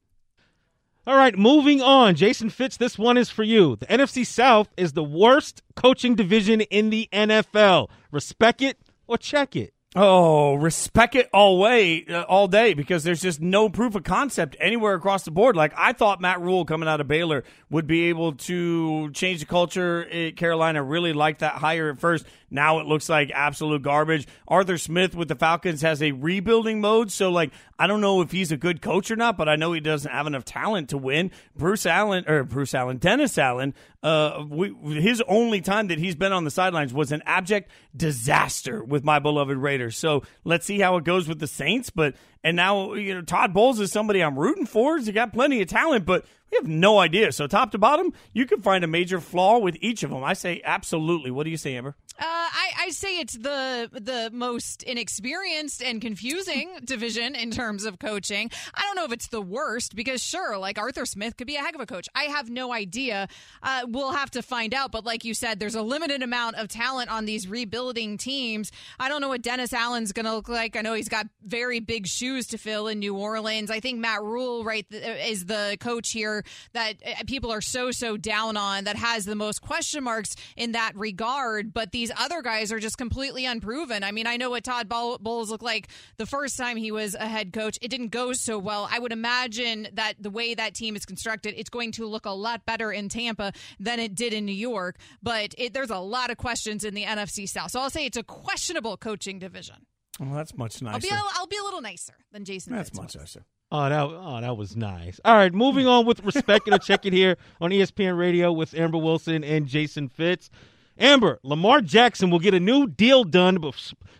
All 1.06 1.16
right, 1.16 1.36
moving 1.36 1.80
on. 1.80 2.14
Jason 2.14 2.50
Fitz, 2.50 2.76
this 2.76 2.98
one 2.98 3.16
is 3.16 3.30
for 3.30 3.42
you. 3.42 3.76
The 3.76 3.86
NFC 3.86 4.26
South 4.26 4.68
is 4.76 4.92
the 4.92 5.02
worst 5.02 5.62
coaching 5.74 6.14
division 6.14 6.60
in 6.60 6.90
the 6.90 7.08
NFL. 7.10 7.88
Respect 8.10 8.60
it 8.60 8.78
or 9.06 9.16
check 9.16 9.56
it. 9.56 9.72
Oh, 9.96 10.54
respect 10.54 11.16
it 11.16 11.28
all 11.32 11.58
way, 11.58 12.06
uh, 12.06 12.22
all 12.22 12.46
day 12.46 12.74
because 12.74 13.02
there's 13.02 13.20
just 13.20 13.40
no 13.40 13.68
proof 13.68 13.96
of 13.96 14.04
concept 14.04 14.56
anywhere 14.60 14.94
across 14.94 15.24
the 15.24 15.32
board. 15.32 15.56
Like 15.56 15.72
I 15.76 15.92
thought 15.94 16.20
Matt 16.20 16.40
Rhule 16.40 16.64
coming 16.64 16.88
out 16.88 17.00
of 17.00 17.08
Baylor 17.08 17.42
would 17.70 17.88
be 17.88 18.08
able 18.08 18.34
to 18.34 19.10
change 19.10 19.40
the 19.40 19.46
culture. 19.46 20.30
Carolina 20.36 20.80
really 20.84 21.12
liked 21.12 21.40
that 21.40 21.54
hire 21.54 21.90
at 21.90 21.98
first. 21.98 22.24
Now 22.50 22.80
it 22.80 22.86
looks 22.86 23.08
like 23.08 23.30
absolute 23.32 23.82
garbage. 23.82 24.26
Arthur 24.46 24.76
Smith 24.78 25.14
with 25.14 25.28
the 25.28 25.36
Falcons 25.36 25.82
has 25.82 26.02
a 26.02 26.12
rebuilding 26.12 26.80
mode. 26.80 27.12
So, 27.12 27.30
like, 27.30 27.52
I 27.78 27.86
don't 27.86 28.00
know 28.00 28.20
if 28.20 28.32
he's 28.32 28.50
a 28.50 28.56
good 28.56 28.82
coach 28.82 29.10
or 29.10 29.16
not, 29.16 29.36
but 29.36 29.48
I 29.48 29.56
know 29.56 29.72
he 29.72 29.80
doesn't 29.80 30.10
have 30.10 30.26
enough 30.26 30.44
talent 30.44 30.90
to 30.90 30.98
win. 30.98 31.30
Bruce 31.56 31.86
Allen, 31.86 32.24
or 32.28 32.42
Bruce 32.42 32.74
Allen, 32.74 32.98
Dennis 32.98 33.38
Allen, 33.38 33.74
uh, 34.02 34.44
we, 34.48 34.74
his 35.00 35.22
only 35.28 35.60
time 35.60 35.88
that 35.88 35.98
he's 35.98 36.16
been 36.16 36.32
on 36.32 36.44
the 36.44 36.50
sidelines 36.50 36.92
was 36.92 37.12
an 37.12 37.22
abject 37.24 37.70
disaster 37.96 38.82
with 38.82 39.04
my 39.04 39.18
beloved 39.18 39.56
Raiders. 39.56 39.96
So, 39.96 40.22
let's 40.44 40.66
see 40.66 40.78
how 40.80 40.96
it 40.96 41.04
goes 41.04 41.28
with 41.28 41.38
the 41.38 41.46
Saints. 41.46 41.90
But, 41.90 42.14
and 42.44 42.56
now, 42.56 42.94
you 42.94 43.14
know, 43.14 43.22
Todd 43.22 43.52
Bowles 43.52 43.80
is 43.80 43.92
somebody 43.92 44.22
I'm 44.22 44.38
rooting 44.38 44.66
for. 44.66 44.98
He's 44.98 45.10
got 45.10 45.32
plenty 45.32 45.60
of 45.62 45.68
talent, 45.68 46.06
but 46.06 46.24
we 46.50 46.56
have 46.56 46.66
no 46.66 46.98
idea. 46.98 47.32
So, 47.32 47.46
top 47.46 47.72
to 47.72 47.78
bottom, 47.78 48.12
you 48.32 48.46
can 48.46 48.62
find 48.62 48.84
a 48.84 48.88
major 48.88 49.20
flaw 49.20 49.58
with 49.58 49.76
each 49.80 50.02
of 50.02 50.10
them. 50.10 50.24
I 50.24 50.34
say 50.34 50.60
absolutely. 50.64 51.30
What 51.30 51.44
do 51.44 51.50
you 51.50 51.56
say, 51.56 51.76
Amber? 51.76 51.96
Uh, 52.20 52.24
I, 52.26 52.72
I 52.80 52.90
say 52.90 53.18
it's 53.18 53.32
the 53.32 53.88
the 53.92 54.30
most 54.30 54.82
inexperienced 54.82 55.82
and 55.82 56.02
confusing 56.02 56.70
division 56.84 57.34
in 57.34 57.50
terms 57.50 57.84
of 57.84 57.98
coaching. 57.98 58.50
I 58.74 58.82
don't 58.82 58.94
know 58.94 59.04
if 59.04 59.12
it's 59.12 59.28
the 59.28 59.40
worst 59.40 59.96
because 59.96 60.22
sure, 60.22 60.58
like 60.58 60.78
Arthur 60.78 61.06
Smith 61.06 61.38
could 61.38 61.46
be 61.46 61.56
a 61.56 61.60
heck 61.60 61.74
of 61.74 61.80
a 61.80 61.86
coach. 61.86 62.08
I 62.14 62.24
have 62.24 62.50
no 62.50 62.74
idea. 62.74 63.26
Uh, 63.62 63.86
we'll 63.88 64.12
have 64.12 64.30
to 64.32 64.42
find 64.42 64.74
out. 64.74 64.92
But 64.92 65.06
like 65.06 65.24
you 65.24 65.32
said, 65.32 65.58
there's 65.58 65.74
a 65.74 65.82
limited 65.82 66.22
amount 66.22 66.56
of 66.56 66.68
talent 66.68 67.10
on 67.10 67.24
these 67.24 67.48
rebuilding 67.48 68.18
teams. 68.18 68.70
I 68.98 69.08
don't 69.08 69.22
know 69.22 69.28
what 69.28 69.40
Dennis 69.40 69.72
Allen's 69.72 70.12
going 70.12 70.26
to 70.26 70.34
look 70.34 70.48
like. 70.50 70.76
I 70.76 70.82
know 70.82 70.92
he's 70.92 71.08
got 71.08 71.26
very 71.42 71.80
big 71.80 72.06
shoes 72.06 72.48
to 72.48 72.58
fill 72.58 72.86
in 72.86 72.98
New 72.98 73.16
Orleans. 73.16 73.70
I 73.70 73.80
think 73.80 73.98
Matt 73.98 74.22
Rhule 74.22 74.62
right 74.62 74.86
is 74.90 75.46
the 75.46 75.78
coach 75.80 76.10
here 76.10 76.44
that 76.74 76.96
uh, 77.04 77.22
people 77.26 77.50
are 77.50 77.62
so 77.62 77.90
so 77.92 78.18
down 78.18 78.58
on 78.58 78.84
that 78.84 78.96
has 78.96 79.24
the 79.24 79.34
most 79.34 79.62
question 79.62 80.04
marks 80.04 80.36
in 80.56 80.72
that 80.72 80.92
regard. 80.96 81.72
But 81.72 81.92
these 81.92 82.09
these 82.10 82.24
other 82.24 82.42
guys 82.42 82.72
are 82.72 82.78
just 82.78 82.98
completely 82.98 83.46
unproven. 83.46 84.02
I 84.02 84.12
mean, 84.12 84.26
I 84.26 84.36
know 84.36 84.50
what 84.50 84.64
Todd 84.64 84.88
Bowles 84.88 85.50
looked 85.50 85.62
like 85.62 85.88
the 86.16 86.26
first 86.26 86.56
time 86.56 86.76
he 86.76 86.90
was 86.90 87.14
a 87.14 87.26
head 87.26 87.52
coach. 87.52 87.78
It 87.80 87.88
didn't 87.88 88.08
go 88.08 88.32
so 88.32 88.58
well. 88.58 88.88
I 88.90 88.98
would 88.98 89.12
imagine 89.12 89.88
that 89.94 90.14
the 90.18 90.30
way 90.30 90.54
that 90.54 90.74
team 90.74 90.96
is 90.96 91.04
constructed, 91.04 91.54
it's 91.56 91.70
going 91.70 91.92
to 91.92 92.06
look 92.06 92.26
a 92.26 92.30
lot 92.30 92.66
better 92.66 92.92
in 92.92 93.08
Tampa 93.08 93.52
than 93.78 94.00
it 94.00 94.14
did 94.14 94.32
in 94.32 94.44
New 94.44 94.52
York. 94.52 94.96
But 95.22 95.54
it, 95.58 95.72
there's 95.74 95.90
a 95.90 95.98
lot 95.98 96.30
of 96.30 96.36
questions 96.36 96.84
in 96.84 96.94
the 96.94 97.04
NFC 97.04 97.48
South. 97.48 97.70
So 97.70 97.80
I'll 97.80 97.90
say 97.90 98.06
it's 98.06 98.16
a 98.16 98.22
questionable 98.22 98.96
coaching 98.96 99.38
division. 99.38 99.86
Well, 100.18 100.34
that's 100.34 100.56
much 100.56 100.82
nicer. 100.82 100.94
I'll 100.94 101.00
be 101.00 101.08
a, 101.08 101.22
I'll 101.34 101.46
be 101.46 101.56
a 101.56 101.62
little 101.62 101.80
nicer 101.80 102.14
than 102.32 102.44
Jason. 102.44 102.74
That's 102.74 102.90
Fitz 102.90 102.98
much 102.98 103.14
was. 103.14 103.22
nicer. 103.22 103.44
Oh, 103.72 103.88
that 103.88 104.02
oh 104.02 104.40
that 104.40 104.56
was 104.56 104.74
nice. 104.74 105.20
All 105.24 105.36
right, 105.36 105.54
moving 105.54 105.86
on 105.86 106.04
with 106.04 106.24
respect 106.24 106.66
and 106.66 106.74
a 106.74 106.78
check 106.80 107.06
it 107.06 107.12
here 107.12 107.36
on 107.60 107.70
ESPN 107.70 108.18
Radio 108.18 108.50
with 108.50 108.74
Amber 108.74 108.98
Wilson 108.98 109.44
and 109.44 109.66
Jason 109.68 110.08
Fitz. 110.08 110.50
Amber, 111.00 111.40
Lamar 111.42 111.80
Jackson 111.80 112.30
will 112.30 112.38
get 112.38 112.52
a 112.52 112.60
new 112.60 112.86
deal 112.86 113.24
done 113.24 113.58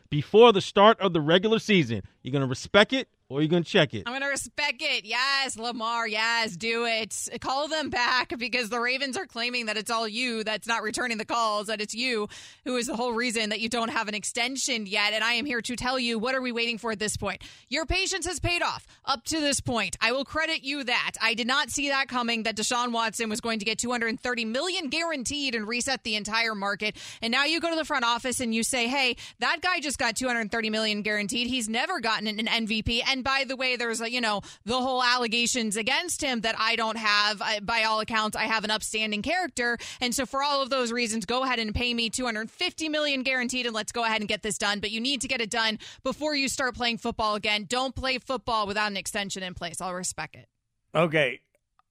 before 0.08 0.52
the 0.52 0.62
start 0.62 0.98
of 0.98 1.12
the 1.12 1.20
regular 1.20 1.58
season. 1.58 2.02
You're 2.22 2.32
gonna 2.32 2.46
respect 2.46 2.94
it 2.94 3.08
or 3.30 3.38
are 3.38 3.42
you 3.42 3.48
gonna 3.48 3.64
check 3.64 3.94
it? 3.94 4.02
I'm 4.06 4.12
going 4.12 4.22
to 4.22 4.28
respect 4.28 4.82
it. 4.82 5.04
Yes, 5.04 5.56
Lamar. 5.56 6.08
Yes, 6.08 6.56
do 6.56 6.84
it. 6.84 7.16
Call 7.40 7.68
them 7.68 7.88
back 7.88 8.36
because 8.36 8.68
the 8.68 8.80
Ravens 8.80 9.16
are 9.16 9.24
claiming 9.24 9.66
that 9.66 9.76
it's 9.76 9.90
all 9.90 10.08
you 10.08 10.42
that's 10.42 10.66
not 10.66 10.82
returning 10.82 11.16
the 11.16 11.24
calls, 11.24 11.68
that 11.68 11.80
it's 11.80 11.94
you 11.94 12.28
who 12.64 12.76
is 12.76 12.88
the 12.88 12.96
whole 12.96 13.12
reason 13.12 13.50
that 13.50 13.60
you 13.60 13.68
don't 13.68 13.90
have 13.90 14.08
an 14.08 14.14
extension 14.14 14.86
yet. 14.86 15.12
And 15.12 15.22
I 15.22 15.34
am 15.34 15.46
here 15.46 15.62
to 15.62 15.76
tell 15.76 15.98
you 15.98 16.18
what 16.18 16.34
are 16.34 16.42
we 16.42 16.50
waiting 16.50 16.76
for 16.76 16.90
at 16.90 16.98
this 16.98 17.16
point? 17.16 17.42
Your 17.68 17.86
patience 17.86 18.26
has 18.26 18.40
paid 18.40 18.62
off 18.62 18.86
up 19.04 19.24
to 19.26 19.40
this 19.40 19.60
point. 19.60 19.96
I 20.00 20.10
will 20.10 20.24
credit 20.24 20.64
you 20.64 20.82
that. 20.82 21.12
I 21.22 21.34
did 21.34 21.46
not 21.46 21.70
see 21.70 21.88
that 21.90 22.08
coming 22.08 22.42
that 22.42 22.56
Deshaun 22.56 22.90
Watson 22.90 23.30
was 23.30 23.40
going 23.40 23.60
to 23.60 23.64
get 23.64 23.78
230 23.78 24.44
million 24.44 24.88
guaranteed 24.88 25.54
and 25.54 25.68
reset 25.68 26.02
the 26.02 26.16
entire 26.16 26.56
market. 26.56 26.96
And 27.22 27.30
now 27.30 27.44
you 27.44 27.60
go 27.60 27.70
to 27.70 27.76
the 27.76 27.84
front 27.84 28.04
office 28.04 28.40
and 28.40 28.52
you 28.52 28.64
say, 28.64 28.88
"Hey, 28.88 29.16
that 29.38 29.60
guy 29.60 29.78
just 29.78 29.98
got 29.98 30.16
230 30.16 30.70
million 30.70 31.02
guaranteed. 31.02 31.46
He's 31.46 31.68
never 31.68 32.00
gotten 32.00 32.26
an 32.26 32.46
MVP." 32.46 33.02
And 33.06 33.19
by 33.22 33.44
the 33.46 33.56
way, 33.56 33.76
there's 33.76 34.00
a, 34.00 34.10
you 34.10 34.20
know, 34.20 34.42
the 34.64 34.80
whole 34.80 35.02
allegations 35.02 35.76
against 35.76 36.22
him 36.22 36.42
that 36.42 36.54
I 36.58 36.76
don't 36.76 36.98
have 36.98 37.40
I, 37.42 37.60
by 37.60 37.84
all 37.84 38.00
accounts 38.00 38.36
I 38.36 38.44
have 38.44 38.64
an 38.64 38.70
upstanding 38.70 39.22
character. 39.22 39.78
And 40.00 40.14
so 40.14 40.26
for 40.26 40.42
all 40.42 40.62
of 40.62 40.70
those 40.70 40.92
reasons, 40.92 41.24
go 41.24 41.42
ahead 41.42 41.58
and 41.58 41.74
pay 41.74 41.92
me 41.94 42.10
250 42.10 42.88
million 42.88 43.22
guaranteed 43.22 43.66
and 43.66 43.74
let's 43.74 43.92
go 43.92 44.04
ahead 44.04 44.20
and 44.20 44.28
get 44.28 44.42
this 44.42 44.58
done. 44.58 44.80
But 44.80 44.90
you 44.90 45.00
need 45.00 45.20
to 45.22 45.28
get 45.28 45.40
it 45.40 45.50
done 45.50 45.78
before 46.02 46.34
you 46.34 46.48
start 46.48 46.74
playing 46.74 46.98
football 46.98 47.34
again. 47.34 47.66
Don't 47.68 47.94
play 47.94 48.18
football 48.18 48.66
without 48.66 48.90
an 48.90 48.96
extension 48.96 49.42
in 49.42 49.54
place. 49.54 49.80
I'll 49.80 49.94
respect 49.94 50.36
it. 50.36 50.48
Okay. 50.94 51.40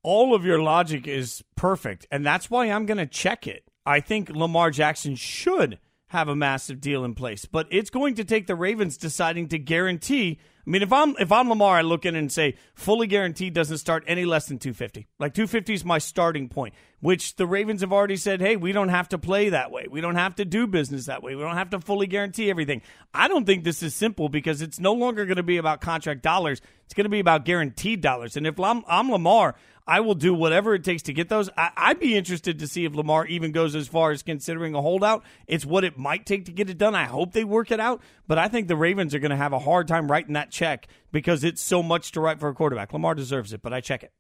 All 0.02 0.34
of 0.34 0.46
your 0.46 0.62
logic 0.62 1.08
is 1.08 1.44
perfect, 1.58 2.08
and 2.10 2.26
that's 2.26 2.50
why 2.50 2.68
I'm 2.68 2.86
going 2.86 3.00
to 3.00 3.06
check 3.06 3.48
it. 3.48 3.66
I 3.86 4.00
think 4.00 4.30
Lamar 4.30 4.72
Jackson 4.72 5.16
should 5.16 5.78
have 6.08 6.28
a 6.28 6.36
massive 6.36 6.80
deal 6.80 7.04
in 7.04 7.16
place, 7.16 7.46
but 7.46 7.68
it's 7.70 7.90
going 7.90 8.16
to 8.16 8.24
take 8.24 8.48
the 8.48 8.56
Ravens 8.56 8.98
deciding 8.98 9.50
to 9.50 9.60
guarantee. 9.60 10.40
I 10.70 10.72
mean, 10.72 10.84
if 10.84 10.94
I'm 10.94 11.16
if 11.18 11.32
I'm 11.32 11.50
Lamar, 11.50 11.78
I 11.78 11.82
look 11.82 12.06
in 12.06 12.16
and 12.16 12.32
say 12.32 12.54
fully 12.76 13.08
guaranteed 13.08 13.56
doesn't 13.56 13.80
start 13.80 14.04
any 14.06 14.24
less 14.24 14.46
than 14.46 14.60
250. 14.60 15.08
Like 15.18 15.34
250 15.34 15.74
is 15.74 15.84
my 15.84 15.98
starting 15.98 16.48
point, 16.48 16.76
which 17.00 17.36
the 17.36 17.48
Ravens 17.48 17.82
have 17.82 17.94
already 17.94 18.18
said, 18.18 18.42
"Hey, 18.42 18.56
we 18.56 18.72
don't 18.72 18.90
have 18.90 19.10
to 19.10 19.18
play 19.18 19.50
that 19.50 19.72
way. 19.72 19.88
We 19.90 20.02
don't 20.02 20.16
have 20.16 20.36
to 20.36 20.46
do 20.46 20.68
business 20.68 21.06
that 21.06 21.24
way. 21.24 21.36
We 21.36 21.42
don't 21.42 21.58
have 21.58 21.70
to 21.72 21.80
fully 21.80 22.08
guarantee 22.08 22.50
everything." 22.50 22.82
I 23.14 23.28
don't 23.28 23.46
think 23.46 23.64
this 23.64 23.82
is 23.82 23.96
simple 23.96 24.30
because 24.30 24.62
it's 24.62 24.80
no 24.80 24.94
longer 24.94 25.26
going 25.26 25.38
to 25.38 25.44
be 25.44 25.58
about 25.58 25.82
contract 25.82 26.22
dollars. 26.22 26.62
It's 26.86 26.94
going 26.94 27.06
to 27.06 27.10
be 27.10 27.20
about 27.20 27.46
guaranteed 27.46 28.02
dollars. 28.02 28.36
And 28.36 28.48
if 28.48 28.60
I'm, 28.60 28.84
I'm 28.88 29.12
Lamar, 29.12 29.56
I 29.90 30.02
will 30.02 30.16
do 30.16 30.36
whatever 30.36 30.76
it 30.76 30.84
takes 30.84 31.02
to 31.04 31.14
get 31.14 31.30
those. 31.30 31.50
I, 31.58 31.72
I'd 31.76 32.00
be 32.00 32.16
interested 32.16 32.60
to 32.60 32.68
see 32.68 32.86
if 32.86 32.94
Lamar 32.94 33.26
even 33.26 33.52
goes 33.52 33.76
as 33.76 33.88
far 33.88 34.12
as 34.12 34.22
considering 34.22 34.76
a 34.76 34.82
holdout. 34.82 35.24
It's 35.48 35.66
what 35.66 35.84
it 35.84 35.98
might 35.98 36.28
take 36.28 36.46
to 36.46 36.52
get 36.52 36.70
it 36.70 36.78
done. 36.78 36.94
I 36.94 37.06
hope 37.06 37.32
they 37.32 37.44
work 37.44 37.72
it 37.72 37.80
out, 37.80 38.02
but 38.28 38.38
I 38.38 38.48
think 38.50 38.68
the 38.68 38.76
Ravens 38.76 39.16
are 39.16 39.20
going 39.20 39.32
to 39.32 39.36
have 39.36 39.54
a 39.54 39.60
hard 39.60 39.88
time 39.88 40.10
writing 40.10 40.34
that 40.34 40.52
check 40.52 40.88
because 41.12 41.44
it's 41.44 41.62
so 41.62 41.82
much 41.82 42.12
to 42.12 42.22
write 42.22 42.40
for 42.40 42.50
a 42.50 42.54
quarterback. 42.54 42.94
Lamar 42.94 43.16
deserves 43.16 43.52
it, 43.52 43.64
but 43.64 43.74
I 43.74 43.82
check 43.82 44.04
it. 44.04 44.12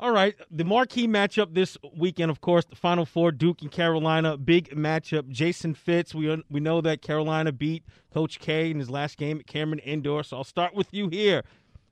All 0.00 0.12
right, 0.12 0.36
the 0.48 0.62
marquee 0.64 1.08
matchup 1.08 1.54
this 1.54 1.76
weekend, 1.96 2.30
of 2.30 2.40
course, 2.40 2.64
the 2.64 2.76
Final 2.76 3.04
Four, 3.04 3.32
Duke 3.32 3.62
and 3.62 3.70
Carolina, 3.70 4.36
big 4.36 4.70
matchup. 4.70 5.28
Jason 5.28 5.74
Fitz, 5.74 6.14
we 6.14 6.40
we 6.48 6.60
know 6.60 6.80
that 6.80 7.02
Carolina 7.02 7.50
beat 7.50 7.82
Coach 8.14 8.38
K 8.38 8.70
in 8.70 8.78
his 8.78 8.88
last 8.88 9.18
game 9.18 9.40
at 9.40 9.48
Cameron 9.48 9.80
Indoor, 9.80 10.22
so 10.22 10.36
I'll 10.36 10.44
start 10.44 10.72
with 10.72 10.94
you 10.94 11.08
here. 11.08 11.42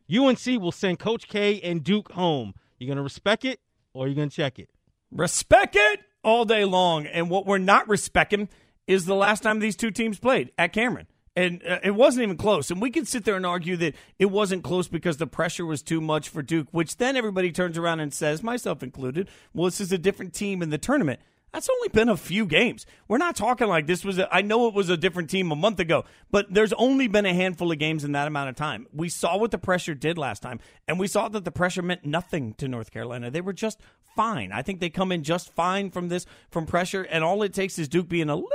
UNC 0.08 0.46
will 0.60 0.70
send 0.70 1.00
Coach 1.00 1.26
K 1.26 1.60
and 1.62 1.82
Duke 1.82 2.12
home. 2.12 2.54
You're 2.78 2.88
gonna 2.88 3.02
respect 3.02 3.44
it 3.44 3.58
or 3.92 4.04
are 4.04 4.08
you 4.08 4.14
gonna 4.14 4.30
check 4.30 4.60
it? 4.60 4.70
Respect 5.10 5.74
it 5.76 6.00
all 6.22 6.44
day 6.44 6.64
long. 6.64 7.06
And 7.06 7.28
what 7.28 7.44
we're 7.44 7.58
not 7.58 7.88
respecting 7.88 8.48
is 8.86 9.06
the 9.06 9.16
last 9.16 9.42
time 9.42 9.58
these 9.58 9.74
two 9.74 9.90
teams 9.90 10.20
played 10.20 10.52
at 10.56 10.72
Cameron. 10.72 11.08
And 11.36 11.62
uh, 11.68 11.80
it 11.84 11.94
wasn't 11.94 12.22
even 12.22 12.38
close. 12.38 12.70
And 12.70 12.80
we 12.80 12.90
can 12.90 13.04
sit 13.04 13.26
there 13.26 13.36
and 13.36 13.44
argue 13.44 13.76
that 13.76 13.94
it 14.18 14.26
wasn't 14.26 14.64
close 14.64 14.88
because 14.88 15.18
the 15.18 15.26
pressure 15.26 15.66
was 15.66 15.82
too 15.82 16.00
much 16.00 16.30
for 16.30 16.42
Duke, 16.42 16.68
which 16.70 16.96
then 16.96 17.14
everybody 17.14 17.52
turns 17.52 17.76
around 17.76 18.00
and 18.00 18.12
says, 18.12 18.42
myself 18.42 18.82
included, 18.82 19.28
well, 19.52 19.66
this 19.66 19.80
is 19.80 19.92
a 19.92 19.98
different 19.98 20.32
team 20.32 20.62
in 20.62 20.70
the 20.70 20.78
tournament. 20.78 21.20
That's 21.52 21.70
only 21.70 21.88
been 21.88 22.08
a 22.08 22.16
few 22.16 22.44
games. 22.44 22.84
We're 23.08 23.16
not 23.16 23.34
talking 23.34 23.68
like 23.68 23.86
this 23.86 24.04
was. 24.04 24.18
A, 24.18 24.28
I 24.34 24.42
know 24.42 24.68
it 24.68 24.74
was 24.74 24.90
a 24.90 24.96
different 24.96 25.30
team 25.30 25.50
a 25.50 25.56
month 25.56 25.80
ago, 25.80 26.04
but 26.30 26.52
there's 26.52 26.74
only 26.74 27.08
been 27.08 27.24
a 27.24 27.32
handful 27.32 27.72
of 27.72 27.78
games 27.78 28.04
in 28.04 28.12
that 28.12 28.26
amount 28.26 28.50
of 28.50 28.56
time. 28.56 28.86
We 28.92 29.08
saw 29.08 29.38
what 29.38 29.52
the 29.52 29.58
pressure 29.58 29.94
did 29.94 30.18
last 30.18 30.42
time, 30.42 30.60
and 30.86 30.98
we 30.98 31.06
saw 31.06 31.28
that 31.28 31.46
the 31.46 31.50
pressure 31.50 31.80
meant 31.80 32.04
nothing 32.04 32.52
to 32.54 32.68
North 32.68 32.90
Carolina. 32.90 33.30
They 33.30 33.40
were 33.40 33.54
just 33.54 33.80
fine. 34.14 34.52
I 34.52 34.60
think 34.60 34.80
they 34.80 34.90
come 34.90 35.12
in 35.12 35.22
just 35.22 35.50
fine 35.54 35.90
from 35.90 36.08
this 36.08 36.26
from 36.50 36.66
pressure, 36.66 37.04
and 37.04 37.24
all 37.24 37.42
it 37.42 37.54
takes 37.54 37.78
is 37.78 37.88
Duke 37.88 38.08
being 38.08 38.28
a 38.28 38.34
little 38.34 38.50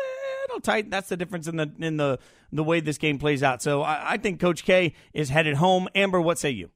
tight. 0.61 0.89
That's 0.89 1.09
the 1.09 1.17
difference 1.17 1.47
in 1.47 1.57
the 1.57 1.71
in 1.79 1.97
the 1.97 2.19
the 2.51 2.63
way 2.63 2.79
this 2.79 2.97
game 2.97 3.17
plays 3.17 3.43
out. 3.43 3.61
So 3.61 3.81
I, 3.81 4.13
I 4.13 4.17
think 4.17 4.39
Coach 4.39 4.63
K 4.63 4.93
is 5.13 5.29
headed 5.29 5.55
home. 5.55 5.87
Amber, 5.95 6.21
what 6.21 6.37
say 6.37 6.49
you? 6.49 6.69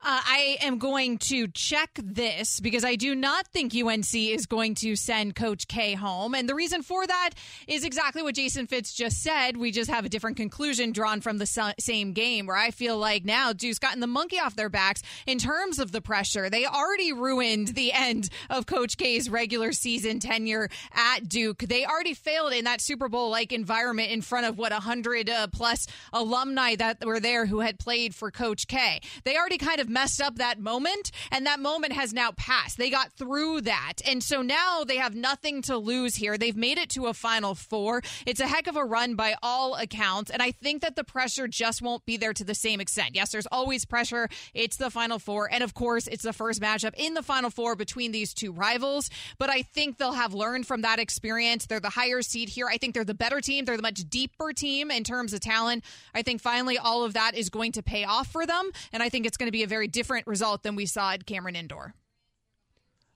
Uh, 0.00 0.20
I 0.24 0.58
am 0.60 0.78
going 0.78 1.18
to 1.18 1.48
check 1.48 1.98
this 2.00 2.60
because 2.60 2.84
I 2.84 2.94
do 2.94 3.16
not 3.16 3.48
think 3.48 3.74
UNC 3.74 4.14
is 4.14 4.46
going 4.46 4.76
to 4.76 4.94
send 4.94 5.34
Coach 5.34 5.66
K 5.66 5.94
home. 5.94 6.36
And 6.36 6.48
the 6.48 6.54
reason 6.54 6.82
for 6.82 7.04
that 7.04 7.30
is 7.66 7.84
exactly 7.84 8.22
what 8.22 8.36
Jason 8.36 8.68
Fitz 8.68 8.92
just 8.92 9.20
said. 9.20 9.56
We 9.56 9.72
just 9.72 9.90
have 9.90 10.04
a 10.04 10.08
different 10.08 10.36
conclusion 10.36 10.92
drawn 10.92 11.20
from 11.20 11.38
the 11.38 11.74
same 11.80 12.12
game 12.12 12.46
where 12.46 12.56
I 12.56 12.70
feel 12.70 12.96
like 12.96 13.24
now 13.24 13.52
Duke's 13.52 13.80
gotten 13.80 13.98
the 13.98 14.06
monkey 14.06 14.38
off 14.38 14.54
their 14.54 14.68
backs 14.68 15.02
in 15.26 15.38
terms 15.38 15.80
of 15.80 15.90
the 15.90 16.00
pressure. 16.00 16.48
They 16.48 16.64
already 16.64 17.12
ruined 17.12 17.68
the 17.68 17.92
end 17.92 18.28
of 18.50 18.66
Coach 18.66 18.98
K's 18.98 19.28
regular 19.28 19.72
season 19.72 20.20
tenure 20.20 20.68
at 20.94 21.28
Duke. 21.28 21.58
They 21.58 21.84
already 21.84 22.14
failed 22.14 22.52
in 22.52 22.66
that 22.66 22.80
Super 22.80 23.08
Bowl 23.08 23.30
like 23.30 23.52
environment 23.52 24.12
in 24.12 24.22
front 24.22 24.46
of 24.46 24.58
what, 24.58 24.70
100 24.70 25.28
uh, 25.28 25.48
plus 25.48 25.88
alumni 26.12 26.76
that 26.76 27.04
were 27.04 27.18
there 27.18 27.46
who 27.46 27.60
had 27.60 27.80
played 27.80 28.14
for 28.14 28.30
Coach 28.30 28.68
K. 28.68 29.00
They 29.24 29.36
already 29.36 29.58
kind 29.58 29.80
of 29.80 29.87
messed 29.88 30.20
up 30.20 30.36
that 30.36 30.60
moment, 30.60 31.10
and 31.30 31.46
that 31.46 31.60
moment 31.60 31.92
has 31.92 32.12
now 32.12 32.32
passed. 32.32 32.78
They 32.78 32.90
got 32.90 33.12
through 33.12 33.62
that. 33.62 33.94
And 34.06 34.22
so 34.22 34.42
now 34.42 34.84
they 34.84 34.96
have 34.96 35.14
nothing 35.14 35.62
to 35.62 35.76
lose 35.76 36.16
here. 36.16 36.38
They've 36.38 36.56
made 36.56 36.78
it 36.78 36.90
to 36.90 37.06
a 37.06 37.14
Final 37.14 37.54
Four. 37.54 38.02
It's 38.26 38.40
a 38.40 38.46
heck 38.46 38.66
of 38.66 38.76
a 38.76 38.84
run 38.84 39.14
by 39.14 39.36
all 39.42 39.74
accounts. 39.74 40.30
And 40.30 40.42
I 40.42 40.52
think 40.52 40.82
that 40.82 40.96
the 40.96 41.04
pressure 41.04 41.48
just 41.48 41.82
won't 41.82 42.04
be 42.04 42.16
there 42.16 42.32
to 42.32 42.44
the 42.44 42.54
same 42.54 42.80
extent. 42.80 43.14
Yes, 43.14 43.30
there's 43.30 43.46
always 43.46 43.84
pressure. 43.84 44.28
It's 44.54 44.76
the 44.76 44.90
Final 44.90 45.18
Four. 45.18 45.48
And 45.52 45.62
of 45.62 45.74
course, 45.74 46.06
it's 46.06 46.22
the 46.22 46.32
first 46.32 46.60
matchup 46.60 46.94
in 46.96 47.14
the 47.14 47.22
Final 47.22 47.50
Four 47.50 47.76
between 47.76 48.12
these 48.12 48.34
two 48.34 48.52
rivals. 48.52 49.10
But 49.38 49.50
I 49.50 49.62
think 49.62 49.98
they'll 49.98 50.12
have 50.12 50.34
learned 50.34 50.66
from 50.66 50.82
that 50.82 50.98
experience. 50.98 51.66
They're 51.66 51.80
the 51.80 51.90
higher 51.90 52.22
seed 52.22 52.48
here. 52.48 52.66
I 52.68 52.78
think 52.78 52.94
they're 52.94 53.04
the 53.04 53.14
better 53.14 53.40
team. 53.40 53.64
They're 53.64 53.76
the 53.76 53.82
much 53.82 54.08
deeper 54.08 54.52
team 54.52 54.90
in 54.90 55.04
terms 55.04 55.32
of 55.32 55.40
talent. 55.40 55.84
I 56.14 56.22
think 56.22 56.40
finally 56.40 56.78
all 56.78 57.04
of 57.04 57.14
that 57.14 57.36
is 57.36 57.48
going 57.50 57.72
to 57.72 57.82
pay 57.82 58.04
off 58.04 58.26
for 58.26 58.46
them. 58.46 58.70
And 58.92 59.02
I 59.02 59.08
think 59.08 59.26
it's 59.26 59.36
going 59.36 59.46
to 59.46 59.52
be 59.52 59.62
a 59.62 59.66
very 59.68 59.77
different 59.86 60.26
result 60.26 60.62
than 60.62 60.76
we 60.76 60.86
saw 60.86 61.12
at 61.12 61.26
Cameron 61.26 61.56
Indoor. 61.56 61.94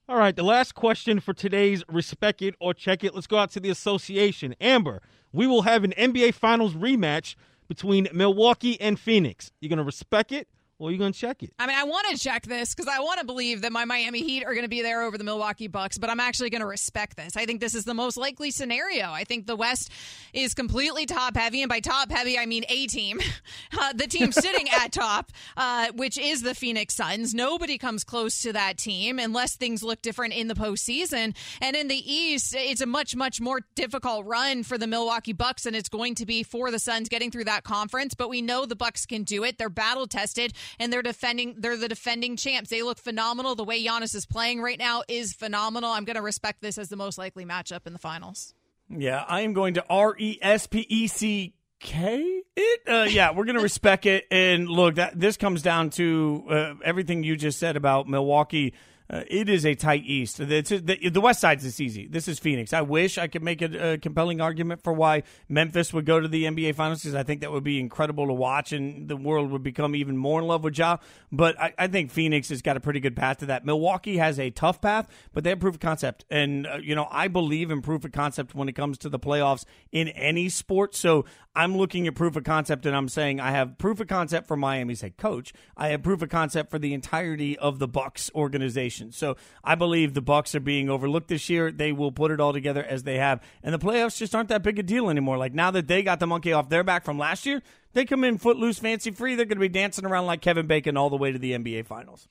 All 0.09 0.16
right, 0.16 0.35
the 0.35 0.42
last 0.42 0.75
question 0.75 1.20
for 1.20 1.33
today's 1.33 1.83
Respect 1.88 2.42
It 2.42 2.55
or 2.61 2.75
Check 2.75 3.03
It. 3.05 3.14
Let's 3.14 3.27
go 3.27 3.38
out 3.38 3.51
to 3.53 3.61
the 3.61 3.70
association. 3.70 4.55
Amber, 4.61 5.01
we 5.33 5.46
will 5.46 5.62
have 5.62 5.85
an 5.85 5.94
NBA 5.96 6.35
Finals 6.35 6.75
rematch 6.75 7.35
between 7.68 8.09
Milwaukee 8.12 8.81
and 8.81 8.98
Phoenix. 8.98 9.53
You're 9.61 9.70
going 9.70 9.79
to 9.79 9.85
respect 9.85 10.33
it 10.33 10.48
or 10.83 10.88
are 10.88 10.90
you 10.90 10.99
going 10.99 11.12
to 11.12 11.18
check 11.18 11.45
it? 11.45 11.53
I 11.61 11.68
mean, 11.68 11.77
I 11.79 11.85
want 11.85 12.09
to 12.11 12.18
check 12.18 12.45
this 12.45 12.75
because 12.75 12.92
I 12.92 12.99
want 12.99 13.21
to 13.21 13.25
believe 13.25 13.62
that 13.62 13.71
my 13.71 13.85
Miami 13.85 14.21
Heat 14.21 14.45
are 14.45 14.53
going 14.53 14.64
to 14.64 14.68
be 14.68 14.83
there 14.83 15.03
over 15.03 15.16
the 15.16 15.23
Milwaukee 15.23 15.68
Bucks, 15.68 15.97
but 15.97 16.11
I'm 16.11 16.18
actually 16.18 16.51
going 16.51 16.61
to 16.61 16.66
respect 16.66 17.16
this. 17.16 17.37
I 17.37 17.47
think 17.47 17.61
this 17.61 17.77
is 17.77 17.85
the 17.85 17.95
most 17.95 18.16
likely 18.16 18.51
scenario. 18.51 19.12
I 19.12 19.23
think 19.23 19.47
the 19.47 19.55
West 19.55 19.92
is 20.33 20.55
completely 20.55 21.07
top 21.07 21.37
heavy, 21.37 21.62
and 21.62 21.68
by 21.68 21.79
top 21.79 22.11
heavy, 22.11 22.37
I 22.37 22.47
mean 22.47 22.64
a 22.68 22.87
team. 22.88 23.21
Uh, 23.79 23.92
the 23.95 24.07
team 24.07 24.33
sitting 24.33 24.68
at 24.68 24.92
top, 24.92 25.33
uh, 25.57 25.88
which 25.95 26.18
is 26.18 26.42
the 26.42 26.55
Phoenix 26.55 26.95
Suns. 26.95 27.33
Nobody 27.33 27.79
comes 27.79 28.05
close 28.05 28.42
to 28.42 28.53
that 28.53 28.77
team 28.77 29.18
unless 29.18 29.57
things 29.57 29.83
look 29.83 30.03
different 30.03 30.35
in 30.35 30.47
the 30.47 30.55
postseason. 30.55 31.35
And 31.61 31.75
in 31.75 31.88
the 31.88 32.12
East, 32.12 32.55
it's 32.57 32.81
a 32.81 32.87
much, 32.87 33.16
much 33.16 33.40
more 33.40 33.61
difficult 33.75 34.27
run 34.27 34.62
for 34.62 34.77
the 34.77 34.87
Milwaukee 34.87 35.33
Bucks 35.33 35.62
than 35.62 35.75
it's 35.75 35.88
going 35.88 36.14
to 36.16 36.27
be 36.27 36.42
for 36.42 36.71
the 36.71 36.79
Suns 36.79 37.09
getting 37.09 37.31
through 37.31 37.45
that 37.45 37.64
conference. 37.64 38.14
But 38.14 38.29
we 38.29 38.42
know 38.42 38.66
the 38.66 38.77
Bucks 38.77 39.07
can 39.07 39.23
do 39.23 39.42
it. 39.42 39.59
They're 39.59 39.71
battle 39.71 40.07
tested 40.07 40.53
and 40.79 40.93
they're 40.93 41.03
defending. 41.03 41.57
They're 41.59 41.77
the 41.77 41.89
defending 41.89 42.37
champs. 42.37 42.71
They 42.71 42.83
look 42.83 42.99
phenomenal. 42.99 43.55
The 43.55 43.65
way 43.65 43.83
Giannis 43.85 44.15
is 44.15 44.27
playing 44.27 44.61
right 44.61 44.79
now 44.79 45.03
is 45.09 45.33
phenomenal. 45.33 45.91
I'm 45.91 46.05
going 46.05 46.17
to 46.17 46.23
respect 46.23 46.61
this 46.63 46.79
as 46.79 46.89
the 46.89 46.97
most 46.97 47.19
likely 47.19 47.45
matchup 47.45 47.87
in 47.87 47.93
the 47.93 47.99
finals. 47.99 48.55
Yeah, 48.89 49.25
I 49.27 49.41
am 49.43 49.53
going 49.53 49.75
to 49.75 49.85
R 49.89 50.15
E 50.19 50.39
S 50.43 50.67
P 50.67 50.87
E 50.89 51.07
C 51.07 51.55
K 51.81 52.43
it. 52.57 52.81
Uh, 52.87 53.07
yeah, 53.09 53.33
we're 53.33 53.45
going 53.45 53.57
to 53.57 53.63
respect 53.63 54.07
it. 54.07 54.27
And 54.31 54.69
look, 54.69 54.97
that 54.97 55.19
this 55.19 55.37
comes 55.37 55.63
down 55.63 55.91
to 55.91 56.45
uh, 56.49 56.75
everything 56.85 57.23
you 57.25 57.37
just 57.37 57.59
said 57.59 57.77
about 57.77 58.09
Milwaukee. 58.09 58.75
Uh, 59.12 59.25
it 59.29 59.51
is 59.51 59.66
a 59.66 59.75
tight 59.75 60.03
East. 60.07 60.38
The, 60.38 60.62
the, 60.62 61.11
the 61.11 61.20
West 61.20 61.40
Side 61.40 61.62
is 61.62 61.79
easy. 61.79 62.07
This 62.07 62.29
is 62.29 62.38
Phoenix. 62.38 62.72
I 62.72 62.81
wish 62.81 63.18
I 63.18 63.27
could 63.27 63.42
make 63.42 63.61
a, 63.61 63.92
a, 63.92 63.98
compelling 63.98 64.40
argument 64.40 64.83
for 64.83 64.94
why 64.94 65.25
Memphis 65.51 65.92
would 65.92 66.07
go 66.07 66.18
to 66.18 66.27
the 66.27 66.44
NBA 66.44 66.75
Finals 66.75 67.03
because 67.03 67.14
I 67.14 67.22
think 67.22 67.42
that 67.42 67.53
would 67.53 67.62
be 67.62 67.79
incredible 67.79 68.27
to 68.27 68.33
watch 68.33 68.72
and 68.72 69.09
the 69.09 69.16
world 69.16 69.51
would 69.51 69.62
become 69.62 69.94
even 69.94 70.16
more 70.16 70.40
in 70.40 70.46
love 70.46 70.64
with 70.64 70.79
Ja. 70.79 70.96
But 71.31 71.61
I, 71.61 71.75
I 71.79 71.87
think 71.88 72.11
Phoenix 72.11 72.48
has 72.48 72.62
got 72.62 72.79
a 72.79 72.81
pretty 72.81 73.01
good 73.01 73.14
path 73.14 73.38
to 73.38 73.46
that. 73.46 73.66
Milwaukee 73.66 74.16
has 74.16 74.40
a 74.40 74.48
tough 74.48 74.81
path, 74.81 75.09
but 75.35 75.44
they 75.44 75.51
have 75.51 75.61
proof 75.61 75.75
of 75.75 75.81
concept. 75.81 76.25
And, 76.31 76.66
uh, 76.66 76.79
you 76.83 76.94
know, 76.94 77.07
I 77.11 77.29
believe 77.29 77.70
in 77.70 77.83
proof 77.83 78.07
of 78.07 78.12
concept 78.12 78.55
when 78.55 78.66
it 78.66 78.72
comes 78.72 78.96
to 78.98 79.11
the 79.11 79.18
playoffs 79.18 79.66
in 79.90 80.09
any 80.09 80.48
sport. 80.48 80.94
So 80.94 81.27
I'm 81.55 81.77
looking 81.77 82.07
at 82.07 82.14
proof 82.14 82.35
of 82.35 82.44
concept 82.44 82.87
and 82.87 82.96
I'm 82.96 83.11
saying 83.11 83.40
I 83.40 83.51
have 83.51 83.77
proof 83.77 84.01
of 84.01 84.09
concept 84.09 84.48
for 84.48 84.57
Miami's 84.57 85.03
head 85.03 85.18
coach. 85.18 85.53
I 85.77 85.88
have 85.88 86.03
proof 86.03 86.22
of 86.22 86.31
concept 86.31 86.70
for 86.70 86.79
the 86.79 86.94
entirety 86.94 87.59
of 87.59 87.79
the 87.79 87.87
Bucks 87.87 88.31
organization. 88.35 89.02
So 89.11 89.37
I 89.65 89.75
believe 89.75 90.15
the 90.15 90.21
Bucks 90.21 90.55
are 90.55 90.61
being 90.61 90.88
overlooked 90.88 91.29
this 91.29 91.49
year. 91.49 91.73
They 91.73 91.93
will 91.93 92.12
put 92.12 92.31
it 92.31 92.41
all 92.41 92.53
together 92.53 92.85
as 92.85 93.03
they 93.03 93.17
have. 93.17 93.43
And 93.62 93.75
the 93.75 93.79
playoffs 93.79 94.19
just 94.19 94.35
aren't 94.35 94.49
that 94.51 94.62
big 94.62 94.79
a 94.79 94.83
deal 94.83 95.11
anymore. 95.11 95.38
Like 95.38 95.55
now 95.55 95.71
that 95.73 95.88
they 95.88 96.03
got 96.03 96.21
the 96.21 96.27
monkey 96.27 96.53
off 96.53 96.69
their 96.69 96.85
back 96.85 97.05
from 97.05 97.19
last 97.19 97.47
year, 97.47 97.62
they 97.93 98.05
come 98.05 98.25
in 98.25 98.38
footloose, 98.38 98.79
fancy 98.79 99.11
free. 99.11 99.35
They're 99.35 99.47
going 99.47 99.59
to 99.59 99.61
be 99.61 99.69
dancing 99.69 100.05
around 100.05 100.27
like 100.27 100.41
Kevin 100.41 100.67
Bacon 100.67 100.97
all 100.97 101.11
the 101.11 101.17
way 101.17 101.33
to 101.33 101.38
the 101.38 101.53
NBA 101.53 101.87
finals. 101.87 102.29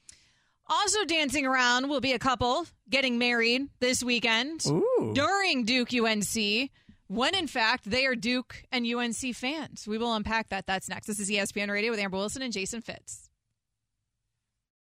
Also 0.67 1.03
dancing 1.03 1.45
around 1.45 1.89
will 1.89 1.99
be 1.99 2.13
a 2.13 2.19
couple 2.19 2.65
getting 2.89 3.17
married 3.17 3.63
this 3.79 4.01
weekend 4.01 4.65
Ooh. 4.67 5.11
during 5.13 5.65
Duke 5.65 5.93
UNC 5.93 6.69
when 7.07 7.35
in 7.35 7.45
fact 7.47 7.89
they 7.89 8.05
are 8.05 8.15
Duke 8.15 8.63
and 8.71 8.87
UNC 8.87 9.35
fans. 9.35 9.85
We 9.85 9.97
will 9.97 10.13
unpack 10.13 10.47
that. 10.49 10.65
That's 10.65 10.87
next. 10.87 11.07
This 11.07 11.19
is 11.19 11.29
ESPN 11.29 11.69
Radio 11.69 11.91
with 11.91 11.99
Amber 11.99 12.17
Wilson 12.17 12.41
and 12.41 12.53
Jason 12.53 12.81
Fitz. 12.81 13.30